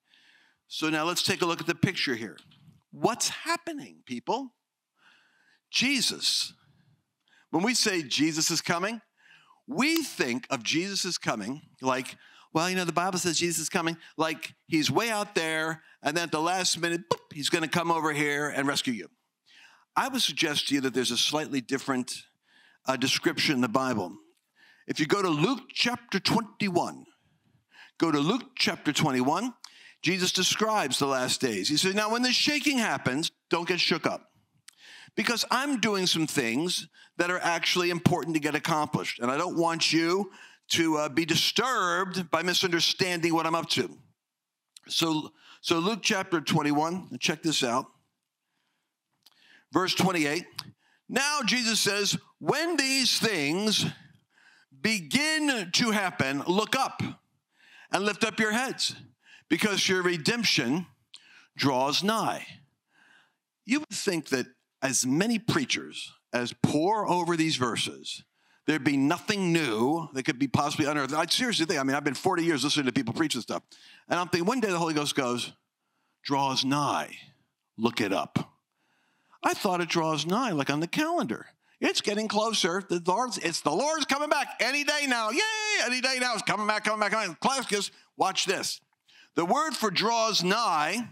So 0.69 0.91
now 0.91 1.05
let's 1.05 1.23
take 1.23 1.43
a 1.43 1.47
look 1.47 1.61
at 1.61 1.67
the 1.67 1.75
picture 1.75 2.15
here. 2.15 2.37
What's 2.93 3.31
happening, 3.31 4.03
people? 4.07 4.53
Jesus. 5.71 6.53
When 7.51 7.63
we 7.63 7.75
say 7.75 8.03
Jesus 8.03 8.51
is 8.51 8.61
coming, 8.61 9.01
we 9.67 10.03
think 10.03 10.47
of 10.51 10.63
Jesus 10.63 11.05
is 11.05 11.17
coming 11.17 11.63
like, 11.81 12.17
well, 12.53 12.69
you 12.69 12.77
know, 12.77 12.85
the 12.85 12.93
Bible 12.93 13.19
says 13.19 13.39
Jesus 13.39 13.63
is 13.63 13.69
coming, 13.71 13.97
like 14.19 14.55
he's 14.67 14.91
way 14.91 15.09
out 15.09 15.35
there, 15.35 15.83
and 16.03 16.15
then 16.15 16.25
at 16.25 16.33
the 16.33 16.41
last 16.41 16.79
minute, 16.79 17.09
boop, 17.09 17.33
he's 17.33 17.49
going 17.49 17.63
to 17.63 17.71
come 17.71 17.91
over 17.91 18.13
here 18.13 18.51
and 18.51 18.69
rescue 18.69 18.93
you. 18.93 19.09
I 19.97 20.09
would 20.09 20.21
suggest 20.21 20.69
to 20.69 20.75
you 20.75 20.83
that 20.83 20.93
there's 20.93 21.11
a 21.11 21.17
slightly 21.17 21.63
different 21.63 22.25
uh, 22.87 22.97
description 22.97 23.57
in 23.57 23.61
the 23.61 23.69
Bible. 23.69 24.17
If 24.87 25.01
you 25.01 25.07
go 25.07 25.23
to 25.23 25.29
Luke 25.29 25.61
chapter 25.73 26.19
21, 26.19 27.05
go 27.99 28.11
to 28.11 28.19
Luke 28.19 28.51
chapter 28.57 28.93
21, 28.93 29.55
Jesus 30.03 30.33
describes 30.33 30.99
the 30.99 31.07
last 31.07 31.41
days. 31.41 31.69
He 31.69 31.77
says, 31.77 31.95
Now, 31.95 32.11
when 32.11 32.23
the 32.23 32.33
shaking 32.33 32.79
happens, 32.79 33.31
don't 33.51 33.69
get 33.69 33.79
shook 33.79 34.07
up. 34.07 34.31
Because 35.15 35.45
I'm 35.51 35.79
doing 35.79 36.07
some 36.07 36.27
things 36.27 36.89
that 37.19 37.31
are 37.31 37.39
actually 37.39 37.91
important 37.91 38.35
to 38.35 38.41
get 38.41 38.55
accomplished. 38.55 39.21
And 39.21 39.31
I 39.31 39.37
don't 39.37 39.57
want 39.57 39.93
you 39.93 40.33
to 40.71 40.97
uh, 40.97 41.09
be 41.09 41.25
disturbed 41.25 42.31
by 42.31 42.43
misunderstanding 42.43 43.35
what 43.35 43.47
I'm 43.47 43.55
up 43.55 43.69
to. 43.71 43.97
So, 44.89 45.31
so 45.61 45.79
Luke 45.79 46.01
chapter 46.03 46.41
21, 46.41 47.19
check 47.21 47.43
this 47.43 47.63
out. 47.63 47.87
Verse 49.71 49.95
28. 49.95 50.45
Now 51.09 51.41
Jesus 51.45 51.79
says, 51.79 52.17
when 52.43 52.77
these 52.77 53.21
things 53.21 53.87
begin 54.81 55.71
to 55.71 55.91
happen, 55.93 56.43
look 56.49 56.75
up 56.75 57.01
and 57.93 58.05
lift 58.05 58.25
up 58.25 58.41
your 58.41 58.51
heads 58.51 58.97
because 59.49 59.89
your 59.89 60.03
redemption 60.03 60.87
draws 61.57 62.03
nigh. 62.03 62.45
You 63.65 63.79
would 63.79 63.91
think 63.91 64.31
that 64.31 64.47
as 64.83 65.07
many 65.07 65.39
preachers 65.39 66.13
as 66.33 66.53
pour 66.65 67.09
over 67.09 67.37
these 67.37 67.55
verses, 67.55 68.25
there'd 68.67 68.83
be 68.83 68.97
nothing 68.97 69.53
new 69.53 70.09
that 70.13 70.25
could 70.25 70.41
be 70.41 70.49
possibly 70.49 70.87
unearthed. 70.87 71.15
I 71.15 71.27
seriously 71.27 71.67
think, 71.67 71.79
I 71.79 71.85
mean, 71.85 71.95
I've 71.95 72.03
been 72.03 72.15
40 72.15 72.43
years 72.43 72.65
listening 72.65 72.87
to 72.87 72.93
people 72.93 73.15
preach 73.15 73.35
this 73.35 73.45
stuff. 73.45 73.63
And 74.09 74.19
I'm 74.19 74.27
thinking, 74.27 74.49
one 74.49 74.59
day 74.59 74.71
the 74.71 74.79
Holy 74.79 74.95
Ghost 74.95 75.15
goes, 75.15 75.53
draws 76.25 76.65
nigh, 76.65 77.17
look 77.79 78.01
it 78.01 78.13
up. 78.13 78.53
I 79.45 79.55
thought 79.55 79.81
it 79.81 79.89
draws 79.89 80.27
nigh, 80.27 80.51
like 80.51 80.71
on 80.71 80.81
the 80.81 80.89
calendar. 80.89 81.47
It's 81.83 82.01
getting 82.01 82.29
closer. 82.29 82.83
The 82.89 83.03
Lord's, 83.05 83.39
it's 83.39 83.61
the 83.61 83.73
Lord's 83.73 84.05
coming 84.05 84.29
back 84.29 84.47
any 84.61 84.85
day 84.85 85.07
now. 85.09 85.31
Yay! 85.31 85.41
Any 85.85 86.01
day 86.01 86.19
now. 86.21 86.35
It's 86.35 86.43
coming 86.43 86.67
back, 86.67 86.85
coming 86.85 87.01
back, 87.01 87.11
coming 87.11 87.31
back. 87.31 87.41
Claudius, 87.41 87.91
watch 88.17 88.47
this. 88.47 88.81
The 89.35 89.45
word 89.45 89.75
for 89.75 89.91
draws 89.91 90.45
nigh, 90.45 91.09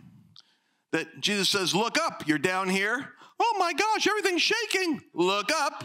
that 0.93 1.21
Jesus 1.21 1.49
says, 1.49 1.75
look 1.75 1.99
up. 1.99 2.27
You're 2.29 2.39
down 2.39 2.69
here. 2.69 3.15
Oh 3.41 3.57
my 3.59 3.73
gosh, 3.73 4.07
everything's 4.07 4.43
shaking. 4.43 5.01
Look 5.13 5.51
up. 5.53 5.85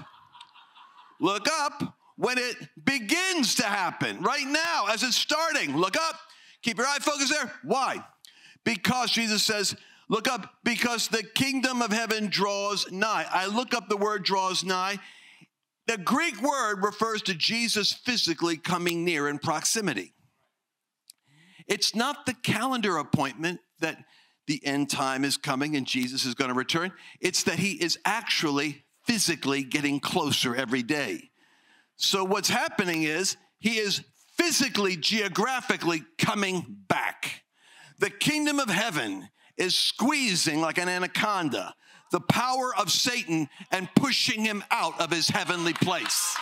Look 1.20 1.48
up 1.62 1.98
when 2.16 2.38
it 2.38 2.56
begins 2.84 3.56
to 3.56 3.64
happen. 3.64 4.22
Right 4.22 4.46
now, 4.46 4.86
as 4.92 5.02
it's 5.02 5.16
starting. 5.16 5.76
Look 5.76 5.98
up. 5.98 6.20
Keep 6.62 6.78
your 6.78 6.86
eye 6.86 7.00
focused 7.02 7.32
there. 7.32 7.52
Why? 7.64 8.06
Because 8.64 9.10
Jesus 9.12 9.42
says, 9.42 9.76
Look 10.10 10.28
up 10.28 10.56
because 10.64 11.08
the 11.08 11.24
kingdom 11.24 11.82
of 11.82 11.92
heaven 11.92 12.28
draws 12.28 12.92
nigh. 12.92 13.26
I 13.32 13.48
look 13.48 13.74
up 13.74 13.90
the 13.90 13.98
word 13.98 14.24
draws 14.24 14.64
nigh. 14.64 15.00
The 15.88 15.98
Greek 15.98 16.42
word 16.42 16.84
refers 16.84 17.22
to 17.24 17.34
Jesus 17.34 17.92
physically 17.92 18.58
coming 18.58 19.04
near 19.04 19.28
in 19.28 19.40
proximity. 19.40 20.14
It's 21.68 21.96
not 21.96 22.26
the 22.26 22.34
calendar 22.34 22.98
appointment 22.98 23.60
that 23.80 23.98
the 24.48 24.64
end 24.66 24.90
time 24.90 25.24
is 25.24 25.38
coming 25.38 25.76
and 25.76 25.88
Jesus 25.88 26.26
is 26.26 26.36
going 26.36 26.50
to 26.50 26.56
return. 26.56 26.92
It's 27.20 27.44
that 27.44 27.60
he 27.60 27.74
is 27.74 27.98
actually 28.06 28.84
physically 29.06 29.64
getting 29.64 30.00
closer 30.00 30.56
every 30.56 30.84
day. 30.84 31.30
So 31.96 32.24
what's 32.24 32.50
happening 32.50 33.04
is 33.04 33.38
he 33.60 33.78
is 33.78 34.04
physically, 34.38 34.98
geographically 34.98 36.04
coming 36.18 36.78
back. 36.88 37.44
The 38.00 38.10
kingdom 38.10 38.60
of 38.60 38.70
heaven 38.70 39.30
is 39.58 39.76
squeezing 39.78 40.62
like 40.62 40.78
an 40.78 40.90
anaconda 40.90 41.74
the 42.12 42.20
power 42.22 42.74
of 42.78 42.92
Satan 42.92 43.50
and 43.72 43.90
pushing 43.96 44.46
him 44.46 44.64
out 44.72 45.00
of 45.02 45.12
his 45.12 45.28
heavenly 45.28 45.74
place. 45.74 46.38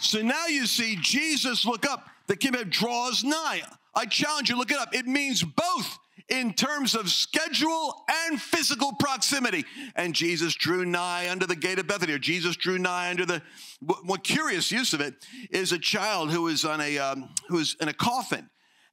So 0.00 0.22
now 0.22 0.46
you 0.46 0.66
see 0.66 0.96
Jesus 1.00 1.64
look 1.64 1.84
up, 1.84 2.08
the 2.28 2.36
kingdom 2.36 2.68
draws 2.68 3.24
nigh. 3.24 3.62
I 3.94 4.06
challenge 4.06 4.48
you, 4.48 4.56
look 4.56 4.70
it 4.70 4.78
up. 4.78 4.94
It 4.94 5.06
means 5.06 5.42
both 5.42 5.98
in 6.28 6.52
terms 6.54 6.94
of 6.94 7.10
schedule 7.10 8.04
and 8.28 8.40
physical 8.40 8.92
proximity. 9.00 9.64
And 9.96 10.14
Jesus 10.14 10.54
drew 10.54 10.84
nigh 10.84 11.28
under 11.28 11.46
the 11.46 11.56
gate 11.56 11.80
of 11.80 11.88
Bethany, 11.88 12.12
or 12.12 12.18
Jesus 12.18 12.54
drew 12.54 12.78
nigh 12.78 13.10
under 13.10 13.26
the. 13.26 13.42
What 13.80 14.22
curious 14.22 14.70
use 14.70 14.92
of 14.92 15.00
it 15.00 15.14
is 15.50 15.72
a 15.72 15.78
child 15.78 16.30
who 16.30 16.46
is 16.46 16.64
on 16.64 16.80
a 16.80 16.98
um, 16.98 17.30
who 17.48 17.58
is 17.58 17.76
in 17.80 17.88
a 17.88 17.92
coffin, 17.92 18.48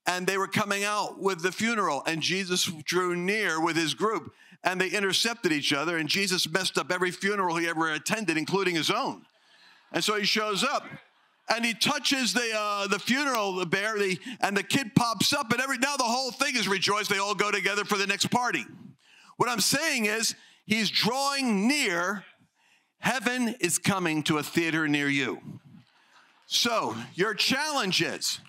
and 0.08 0.28
they 0.28 0.38
were 0.38 0.48
coming 0.48 0.84
out 0.84 1.20
with 1.20 1.42
the 1.42 1.52
funeral, 1.52 2.04
and 2.06 2.22
Jesus 2.22 2.66
drew 2.84 3.16
near 3.16 3.60
with 3.60 3.76
his 3.76 3.94
group, 3.94 4.34
and 4.64 4.80
they 4.80 4.90
intercepted 4.90 5.52
each 5.52 5.74
other, 5.74 5.98
and 5.98 6.10
Jesus 6.10 6.50
messed 6.50 6.78
up 6.78 6.92
every 6.92 7.12
funeral 7.12 7.56
he 7.56 7.68
ever 7.68 7.92
attended, 7.92 8.38
including 8.38 8.76
his 8.76 8.92
own. 8.92 9.24
And 9.92 10.04
so 10.04 10.16
he 10.16 10.26
shows 10.26 10.64
up, 10.64 10.86
and 11.50 11.66
he 11.66 11.74
touches 11.74 12.34
the 12.34 12.52
uh, 12.56 12.88
the 12.88 13.00
funeral 13.00 13.56
the 13.56 13.66
bear, 13.66 13.98
the, 13.98 14.18
and 14.42 14.56
the 14.58 14.64
kid 14.64 14.96
pops 14.96 15.34
up, 15.34 15.52
and 15.52 15.62
every 15.62 15.78
now 15.78 15.96
the 15.96 16.04
whole 16.04 16.32
thing 16.32 16.56
is 16.56 16.68
rejoiced. 16.68 17.10
They 17.10 17.20
all 17.20 17.36
go 17.36 17.52
together 17.52 17.86
for 17.86 17.98
the 17.98 18.08
next 18.08 18.32
party. 18.32 18.66
What 19.38 19.50
I'm 19.50 19.60
saying 19.60 20.06
is, 20.06 20.36
he's 20.66 20.90
drawing 20.90 21.68
near. 21.68 22.24
Heaven 23.00 23.56
is 23.60 23.78
coming 23.78 24.24
to 24.24 24.40
a 24.40 24.44
theater 24.44 24.88
near 24.88 25.08
you. 25.08 25.40
So 26.48 26.96
your 27.14 27.36
challenge 27.36 28.02
is 28.02 28.40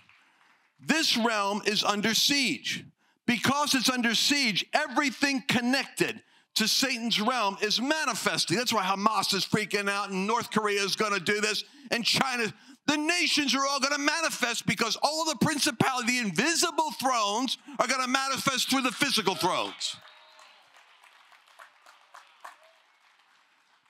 this 0.80 1.16
realm 1.16 1.62
is 1.66 1.82
under 1.82 2.14
siege. 2.14 2.84
Because 3.26 3.74
it's 3.74 3.90
under 3.90 4.14
siege, 4.14 4.64
everything 4.72 5.42
connected 5.48 6.22
to 6.56 6.68
Satan's 6.68 7.20
realm 7.20 7.56
is 7.60 7.80
manifesting. 7.80 8.56
That's 8.56 8.72
why 8.72 8.84
Hamas 8.84 9.34
is 9.34 9.44
freaking 9.44 9.90
out 9.90 10.10
and 10.10 10.26
North 10.26 10.50
Korea 10.50 10.82
is 10.82 10.96
going 10.96 11.12
to 11.12 11.20
do 11.20 11.40
this 11.40 11.64
and 11.90 12.04
China. 12.04 12.52
the 12.86 12.96
nations 12.96 13.54
are 13.54 13.66
all 13.66 13.80
going 13.80 13.92
to 13.92 13.98
manifest 13.98 14.66
because 14.66 14.96
all 15.02 15.24
the 15.24 15.36
principality, 15.44 16.20
the 16.20 16.28
invisible 16.28 16.92
thrones, 16.92 17.58
are 17.78 17.86
going 17.86 18.00
to 18.00 18.08
manifest 18.08 18.70
through 18.70 18.82
the 18.82 18.92
physical 18.92 19.34
thrones. 19.34 19.96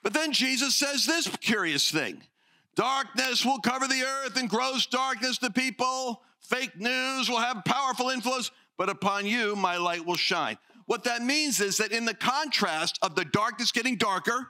But 0.03 0.13
then 0.13 0.31
Jesus 0.31 0.75
says 0.75 1.05
this 1.05 1.27
curious 1.41 1.91
thing 1.91 2.23
darkness 2.75 3.45
will 3.45 3.59
cover 3.59 3.87
the 3.87 4.03
earth 4.03 4.37
and 4.37 4.49
gross 4.49 4.85
darkness 4.85 5.37
to 5.39 5.51
people. 5.51 6.21
Fake 6.47 6.79
news 6.79 7.29
will 7.29 7.39
have 7.39 7.65
powerful 7.65 8.09
influence, 8.09 8.51
but 8.77 8.89
upon 8.89 9.25
you 9.25 9.55
my 9.55 9.75
light 9.75 10.05
will 10.05 10.15
shine. 10.15 10.57
What 10.85 11.03
that 11.03 11.21
means 11.21 11.59
is 11.59 11.77
that 11.77 11.91
in 11.91 12.05
the 12.05 12.13
contrast 12.13 12.97
of 13.01 13.15
the 13.15 13.25
darkness 13.25 13.73
getting 13.73 13.97
darker, 13.97 14.47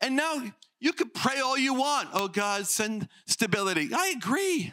and 0.00 0.16
now 0.16 0.42
you 0.80 0.94
could 0.94 1.12
pray 1.12 1.40
all 1.40 1.58
you 1.58 1.74
want. 1.74 2.08
Oh 2.14 2.28
God, 2.28 2.66
send 2.66 3.08
stability. 3.26 3.90
I 3.94 4.14
agree. 4.16 4.72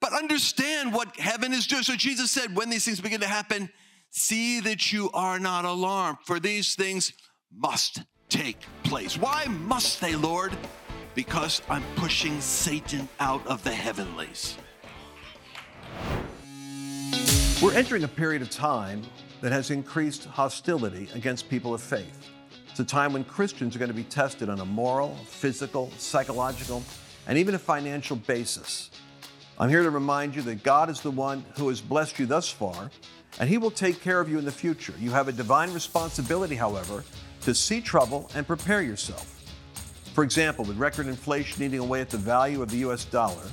But 0.00 0.14
understand 0.14 0.94
what 0.94 1.18
heaven 1.18 1.52
is 1.52 1.66
doing. 1.66 1.82
So 1.82 1.94
Jesus 1.94 2.30
said, 2.30 2.56
when 2.56 2.70
these 2.70 2.86
things 2.86 3.00
begin 3.00 3.20
to 3.20 3.26
happen, 3.26 3.68
see 4.08 4.60
that 4.60 4.90
you 4.90 5.10
are 5.12 5.38
not 5.38 5.66
alarmed, 5.66 6.18
for 6.24 6.40
these 6.40 6.74
things 6.74 7.12
must 7.54 8.02
take 8.30 8.56
place. 8.84 9.18
Why 9.18 9.44
must 9.44 10.00
they, 10.00 10.16
Lord? 10.16 10.56
Because 11.14 11.60
I'm 11.68 11.82
pushing 11.96 12.40
Satan 12.40 13.08
out 13.18 13.44
of 13.46 13.64
the 13.64 13.72
heavenlies. 13.72 14.56
We're 17.60 17.74
entering 17.74 18.04
a 18.04 18.08
period 18.08 18.42
of 18.42 18.50
time 18.50 19.02
that 19.40 19.52
has 19.52 19.70
increased 19.70 20.24
hostility 20.24 21.08
against 21.14 21.50
people 21.50 21.74
of 21.74 21.82
faith. 21.82 22.28
It's 22.68 22.80
a 22.80 22.84
time 22.84 23.12
when 23.12 23.24
Christians 23.24 23.74
are 23.74 23.78
going 23.78 23.90
to 23.90 23.94
be 23.94 24.04
tested 24.04 24.48
on 24.48 24.60
a 24.60 24.64
moral, 24.64 25.16
physical, 25.26 25.90
psychological, 25.98 26.82
and 27.26 27.36
even 27.36 27.54
a 27.54 27.58
financial 27.58 28.16
basis. 28.16 28.90
I'm 29.58 29.68
here 29.68 29.82
to 29.82 29.90
remind 29.90 30.36
you 30.36 30.42
that 30.42 30.62
God 30.62 30.88
is 30.88 31.00
the 31.00 31.10
one 31.10 31.44
who 31.56 31.68
has 31.68 31.80
blessed 31.80 32.18
you 32.18 32.26
thus 32.26 32.48
far, 32.48 32.90
and 33.38 33.48
He 33.48 33.58
will 33.58 33.70
take 33.70 34.00
care 34.00 34.20
of 34.20 34.28
you 34.28 34.38
in 34.38 34.44
the 34.44 34.52
future. 34.52 34.94
You 34.98 35.10
have 35.10 35.28
a 35.28 35.32
divine 35.32 35.72
responsibility, 35.74 36.54
however, 36.54 37.04
to 37.42 37.54
see 37.54 37.80
trouble 37.80 38.30
and 38.34 38.46
prepare 38.46 38.80
yourself. 38.80 39.39
For 40.14 40.24
example, 40.24 40.64
with 40.64 40.76
record 40.76 41.06
inflation 41.06 41.62
eating 41.62 41.78
away 41.78 42.00
at 42.00 42.10
the 42.10 42.18
value 42.18 42.62
of 42.62 42.70
the 42.70 42.78
US 42.78 43.04
dollar, 43.04 43.44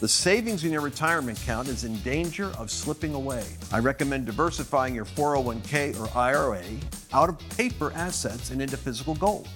the 0.00 0.08
savings 0.08 0.64
in 0.64 0.72
your 0.72 0.80
retirement 0.80 1.40
account 1.40 1.68
is 1.68 1.84
in 1.84 1.98
danger 2.00 2.52
of 2.58 2.70
slipping 2.70 3.14
away. 3.14 3.44
I 3.72 3.80
recommend 3.80 4.26
diversifying 4.26 4.94
your 4.94 5.06
401k 5.06 5.98
or 5.98 6.16
IRA 6.16 6.64
out 7.12 7.28
of 7.28 7.38
paper 7.56 7.92
assets 7.94 8.50
and 8.50 8.62
into 8.62 8.76
physical 8.76 9.14
gold. 9.14 9.48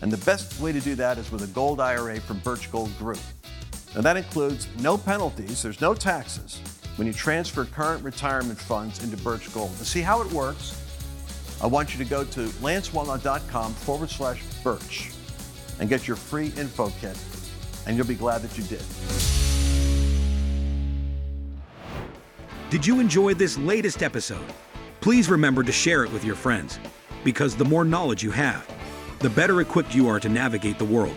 And 0.00 0.10
the 0.10 0.24
best 0.24 0.60
way 0.60 0.72
to 0.72 0.80
do 0.80 0.94
that 0.96 1.18
is 1.18 1.30
with 1.30 1.42
a 1.42 1.46
gold 1.48 1.80
IRA 1.80 2.20
from 2.20 2.38
Birch 2.40 2.70
Gold 2.72 2.96
Group. 2.98 3.20
Now, 3.94 4.00
that 4.00 4.16
includes 4.16 4.68
no 4.80 4.96
penalties, 4.96 5.62
there's 5.62 5.80
no 5.80 5.94
taxes 5.94 6.60
when 6.96 7.06
you 7.06 7.12
transfer 7.12 7.64
current 7.64 8.02
retirement 8.02 8.58
funds 8.58 9.02
into 9.04 9.16
Birch 9.18 9.52
Gold. 9.54 9.76
To 9.78 9.84
see 9.84 10.00
how 10.00 10.22
it 10.22 10.30
works, 10.32 10.78
I 11.62 11.66
want 11.66 11.96
you 11.96 12.02
to 12.02 12.08
go 12.08 12.24
to 12.24 12.40
lancewallnau.com 12.40 13.74
forward 13.74 14.10
slash 14.10 14.42
birch 14.64 15.11
and 15.82 15.88
get 15.90 16.06
your 16.06 16.16
free 16.16 16.52
info 16.56 16.90
kit, 17.00 17.18
and 17.88 17.96
you'll 17.96 18.06
be 18.06 18.14
glad 18.14 18.40
that 18.40 18.56
you 18.56 18.62
did. 18.62 18.84
Did 22.70 22.86
you 22.86 23.00
enjoy 23.00 23.34
this 23.34 23.58
latest 23.58 24.04
episode? 24.04 24.46
Please 25.00 25.28
remember 25.28 25.64
to 25.64 25.72
share 25.72 26.04
it 26.04 26.12
with 26.12 26.24
your 26.24 26.36
friends, 26.36 26.78
because 27.24 27.56
the 27.56 27.64
more 27.64 27.84
knowledge 27.84 28.22
you 28.22 28.30
have, 28.30 28.64
the 29.18 29.30
better 29.30 29.60
equipped 29.60 29.92
you 29.92 30.08
are 30.08 30.20
to 30.20 30.28
navigate 30.28 30.78
the 30.78 30.84
world. 30.84 31.16